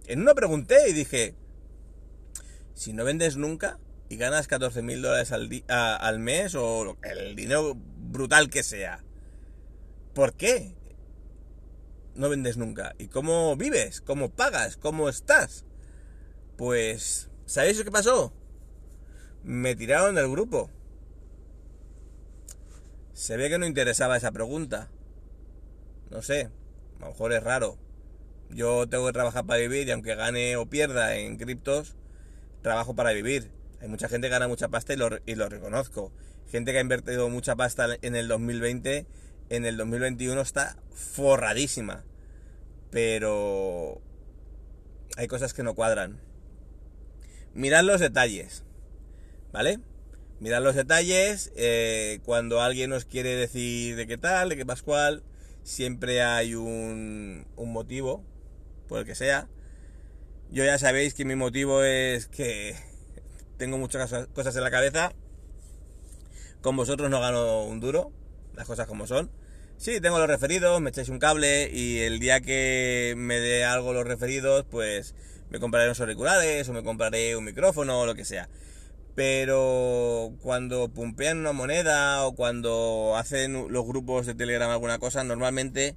en 0.09 0.21
uno 0.21 0.35
pregunté 0.35 0.91
y 0.91 0.93
dije, 0.93 1.37
si 2.75 2.93
no 2.93 3.03
vendes 3.03 3.38
nunca 3.38 3.79
y 4.11 4.19
ganas 4.19 4.47
14 4.47 4.83
mil 4.83 5.01
dólares 5.01 5.33
al, 5.33 5.49
al 5.69 6.19
mes 6.19 6.55
o 6.55 6.99
el 7.03 7.35
dinero 7.35 7.79
brutal 7.79 8.51
que 8.51 8.62
sea, 8.62 9.03
¿por 10.14 10.35
qué? 10.35 10.75
No 12.14 12.29
vendes 12.29 12.57
nunca. 12.57 12.94
¿Y 12.99 13.09
cómo 13.09 13.57
vives? 13.57 14.01
¿Cómo 14.01 14.31
pagas? 14.31 14.77
¿Cómo 14.77 15.09
estás? 15.09 15.64
Pues, 16.57 17.31
¿sabéis 17.47 17.83
que 17.83 17.90
pasó? 17.90 18.33
me 19.49 19.75
tiraron 19.75 20.14
del 20.14 20.31
grupo. 20.31 20.71
Se 23.12 23.37
ve 23.37 23.49
que 23.49 23.59
no 23.59 23.66
interesaba 23.66 24.16
esa 24.16 24.31
pregunta. 24.31 24.90
No 26.11 26.23
sé, 26.23 26.51
a 26.99 27.01
lo 27.01 27.07
mejor 27.09 27.33
es 27.33 27.42
raro. 27.42 27.79
Yo 28.51 28.87
tengo 28.88 29.07
que 29.07 29.12
trabajar 29.12 29.47
para 29.47 29.61
vivir 29.61 29.88
y 29.88 29.90
aunque 29.90 30.14
gane 30.14 30.57
o 30.57 30.66
pierda 30.66 31.16
en 31.16 31.37
criptos, 31.37 31.97
trabajo 32.62 32.94
para 32.94 33.12
vivir. 33.12 33.51
Hay 33.81 33.88
mucha 33.88 34.09
gente 34.09 34.29
que 34.29 34.33
gana 34.33 34.49
mucha 34.49 34.68
pasta 34.68 34.92
y 34.92 34.97
lo, 34.97 35.09
y 35.27 35.35
lo 35.35 35.49
reconozco. 35.49 36.12
Gente 36.51 36.73
que 36.73 36.79
ha 36.79 36.83
invertido 36.83 37.29
mucha 37.29 37.57
pasta 37.57 37.87
en 38.03 38.16
el 38.16 38.29
2020, 38.29 39.07
en 39.51 39.65
el 39.65 39.77
2021 39.77 40.41
está 40.41 40.77
forradísima. 40.93 42.05
Pero 42.91 44.01
hay 45.17 45.29
cosas 45.29 45.55
que 45.55 45.63
no 45.63 45.75
cuadran. 45.75 46.21
Mirad 47.55 47.85
los 47.85 48.01
detalles. 48.01 48.65
¿vale? 49.53 49.81
Mirad 50.41 50.63
los 50.63 50.75
detalles, 50.75 51.53
eh, 51.57 52.21
cuando 52.25 52.61
alguien 52.61 52.91
nos 52.91 53.05
quiere 53.05 53.35
decir 53.35 53.97
de 53.97 54.07
qué 54.07 54.19
tal, 54.19 54.51
de 54.51 54.57
qué 54.57 54.65
pascual, 54.65 55.23
siempre 55.65 56.23
hay 56.23 56.55
un, 56.55 57.47
un 57.57 57.73
motivo, 57.73 58.25
por 58.89 59.01
el 59.01 59.05
que 59.05 59.15
sea. 59.15 59.49
Yo 60.51 60.65
ya 60.65 60.79
sabéis 60.79 61.15
que 61.15 61.25
mi 61.25 61.35
motivo 61.35 61.83
es 61.83 62.29
que 62.29 62.77
tengo 63.57 63.79
muchas 63.79 64.29
cosas 64.29 64.57
en 64.57 64.63
la 64.63 64.71
cabeza. 64.71 65.13
Con 66.63 66.77
vosotros 66.77 67.11
no 67.11 67.21
gano 67.21 67.65
un 67.65 67.81
duro, 67.81 68.13
las 68.55 68.67
cosas 68.67 68.87
como 68.87 69.07
son. 69.07 69.31
Sí, 69.79 70.01
tengo 70.01 70.19
los 70.19 70.29
referidos, 70.29 70.81
me 70.81 70.91
echáis 70.91 71.09
un 71.09 71.19
cable 71.19 71.71
y 71.73 72.01
el 72.01 72.19
día 72.19 72.41
que 72.41 73.14
me 73.17 73.38
dé 73.38 73.64
algo 73.64 73.93
los 73.93 74.07
referidos, 74.07 74.67
pues 74.71 75.14
me 75.51 75.61
compraré 75.61 75.87
unos 75.87 76.01
auriculares 76.01 76.69
o 76.69 76.73
me 76.73 76.83
compraré 76.83 77.37
un 77.37 77.45
micrófono 77.45 78.01
o 78.01 78.07
lo 78.07 78.14
que 78.14 78.25
sea 78.25 78.49
pero 79.19 80.33
cuando 80.43 80.91
pumpean 80.91 81.38
una 81.38 81.51
moneda 81.51 82.25
o 82.25 82.37
cuando 82.37 83.14
hacen 83.17 83.67
los 83.69 83.85
grupos 83.85 84.27
de 84.27 84.37
Telegram 84.37 84.71
alguna 84.71 85.01
cosa, 85.01 85.25
normalmente 85.25 85.97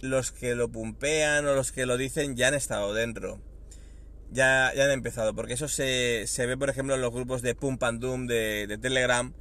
los 0.00 0.32
que 0.32 0.56
lo 0.56 0.68
pumpean 0.68 1.46
o 1.46 1.54
los 1.54 1.70
que 1.70 1.86
lo 1.86 1.96
dicen 1.96 2.34
ya 2.34 2.48
han 2.48 2.54
estado 2.54 2.92
dentro. 2.92 3.38
Ya, 4.32 4.72
ya 4.74 4.84
han 4.84 4.90
empezado, 4.90 5.32
porque 5.32 5.52
eso 5.52 5.68
se, 5.68 6.26
ve, 6.36 6.56
por 6.56 6.70
ejemplo, 6.70 6.96
en 6.96 7.02
los 7.02 7.12
grupos 7.12 7.40
de 7.40 7.54
Pump 7.54 7.84
and 7.84 8.00
Doom 8.00 8.26
de, 8.26 8.78
Telegram. 8.82 9.32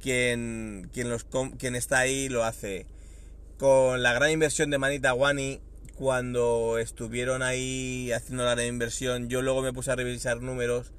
Quien, 0.00 0.88
quien, 0.92 1.10
los, 1.10 1.26
quien 1.58 1.74
está 1.74 1.98
ahí 1.98 2.28
lo 2.28 2.44
hace. 2.44 2.86
Con 3.58 4.02
la 4.02 4.12
gran 4.12 4.30
inversión 4.32 4.68
de 4.68 4.76
Manita 4.76 5.14
Wani, 5.14 5.62
cuando 5.94 6.76
estuvieron 6.78 7.42
ahí 7.42 8.12
haciendo 8.12 8.44
la 8.44 8.54
gran 8.54 8.66
inversión, 8.66 9.30
yo 9.30 9.40
luego 9.40 9.62
me 9.62 9.72
puse 9.72 9.90
a 9.90 9.96
revisar 9.96 10.42
números 10.42 10.92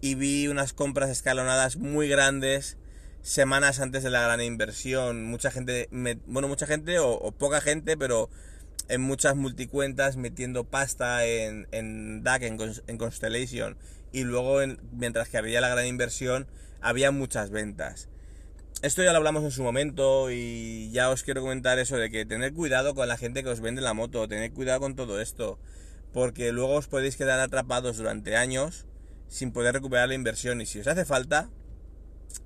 y 0.00 0.14
vi 0.14 0.46
unas 0.46 0.72
compras 0.72 1.10
escalonadas 1.10 1.78
muy 1.78 2.08
grandes 2.08 2.76
semanas 3.22 3.80
antes 3.80 4.04
de 4.04 4.10
la 4.10 4.22
gran 4.22 4.40
inversión. 4.40 5.24
Mucha 5.24 5.50
gente, 5.50 5.88
bueno, 6.26 6.46
mucha 6.46 6.68
gente 6.68 7.00
o, 7.00 7.32
poca 7.32 7.60
gente, 7.60 7.96
pero 7.96 8.30
en 8.88 9.00
muchas 9.00 9.34
multicuentas 9.34 10.16
metiendo 10.16 10.62
pasta 10.62 11.26
en, 11.26 11.66
en 11.72 12.22
DAC, 12.22 12.42
en, 12.42 12.98
Constellation. 12.98 13.76
Y 14.12 14.22
luego, 14.22 14.60
mientras 14.92 15.28
que 15.28 15.38
había 15.38 15.60
la 15.60 15.70
gran 15.70 15.86
inversión, 15.86 16.46
había 16.80 17.10
muchas 17.10 17.50
ventas. 17.50 18.08
Esto 18.82 19.02
ya 19.02 19.12
lo 19.12 19.18
hablamos 19.18 19.42
en 19.42 19.50
su 19.50 19.62
momento 19.62 20.30
y 20.30 20.90
ya 20.92 21.08
os 21.08 21.22
quiero 21.22 21.40
comentar 21.40 21.78
eso 21.78 21.96
de 21.96 22.10
que 22.10 22.26
tener 22.26 22.52
cuidado 22.52 22.94
con 22.94 23.08
la 23.08 23.16
gente 23.16 23.42
que 23.42 23.48
os 23.48 23.60
vende 23.60 23.80
la 23.80 23.94
moto, 23.94 24.28
tener 24.28 24.52
cuidado 24.52 24.80
con 24.80 24.94
todo 24.94 25.18
esto, 25.18 25.58
porque 26.12 26.52
luego 26.52 26.74
os 26.74 26.86
podéis 26.86 27.16
quedar 27.16 27.40
atrapados 27.40 27.96
durante 27.96 28.36
años 28.36 28.84
sin 29.28 29.50
poder 29.50 29.74
recuperar 29.74 30.08
la 30.08 30.14
inversión 30.14 30.60
y 30.60 30.66
si 30.66 30.80
os 30.80 30.86
hace 30.86 31.06
falta, 31.06 31.48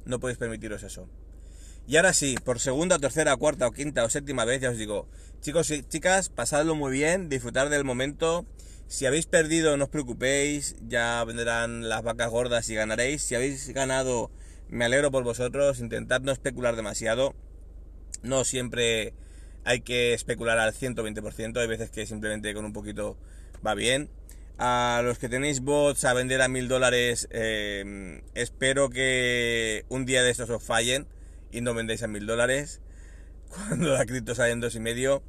no 0.04 0.20
podéis 0.20 0.38
permitiros 0.38 0.84
eso. 0.84 1.08
Y 1.88 1.96
ahora 1.96 2.12
sí, 2.12 2.36
por 2.44 2.60
segunda, 2.60 3.00
tercera, 3.00 3.36
cuarta 3.36 3.66
o 3.66 3.72
quinta 3.72 4.04
o 4.04 4.08
séptima 4.08 4.44
vez 4.44 4.60
ya 4.60 4.70
os 4.70 4.78
digo, 4.78 5.08
chicos 5.40 5.68
y 5.72 5.82
chicas, 5.82 6.28
pasadlo 6.28 6.76
muy 6.76 6.92
bien, 6.92 7.28
disfrutar 7.28 7.70
del 7.70 7.82
momento. 7.82 8.46
Si 8.86 9.04
habéis 9.04 9.26
perdido, 9.26 9.76
no 9.76 9.84
os 9.84 9.90
preocupéis, 9.90 10.76
ya 10.86 11.24
vendrán 11.24 11.88
las 11.88 12.02
vacas 12.02 12.30
gordas 12.30 12.68
y 12.70 12.76
ganaréis. 12.76 13.22
Si 13.22 13.34
habéis 13.34 13.68
ganado, 13.70 14.30
me 14.70 14.84
alegro 14.84 15.10
por 15.10 15.24
vosotros, 15.24 15.80
intentad 15.80 16.20
no 16.20 16.32
especular 16.32 16.76
demasiado. 16.76 17.34
No 18.22 18.44
siempre 18.44 19.14
hay 19.64 19.80
que 19.80 20.14
especular 20.14 20.58
al 20.58 20.72
120%, 20.72 21.58
hay 21.58 21.66
veces 21.66 21.90
que 21.90 22.06
simplemente 22.06 22.54
con 22.54 22.64
un 22.64 22.72
poquito 22.72 23.16
va 23.64 23.74
bien 23.74 24.10
a 24.60 25.00
los 25.02 25.18
que 25.18 25.30
tenéis 25.30 25.60
bots 25.60 26.04
a 26.04 26.12
vender 26.12 26.42
a 26.42 26.48
mil 26.48 26.68
dólares, 26.68 27.28
eh, 27.30 28.22
espero 28.34 28.90
que 28.90 29.86
un 29.88 30.04
día 30.04 30.22
de 30.22 30.30
estos 30.30 30.50
os 30.50 30.62
fallen 30.62 31.08
y 31.50 31.62
no 31.62 31.72
vendéis 31.72 32.02
a 32.02 32.08
mil 32.08 32.26
dólares 32.26 32.82
cuando 33.48 33.88
la 33.94 34.04
cripto 34.04 34.34
sale 34.34 34.52
en 34.52 34.60
dos 34.60 34.74
y 34.74 34.80
medio. 34.80 35.22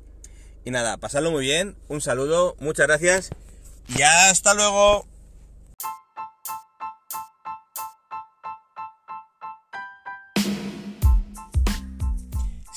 Y 0.65 0.71
nada, 0.71 0.97
pasadlo 0.97 1.31
muy 1.31 1.45
bien, 1.45 1.77
un 1.87 2.01
saludo, 2.01 2.57
muchas 2.59 2.87
gracias 2.87 3.29
y 3.87 4.01
hasta 4.01 4.53
luego. 4.53 5.10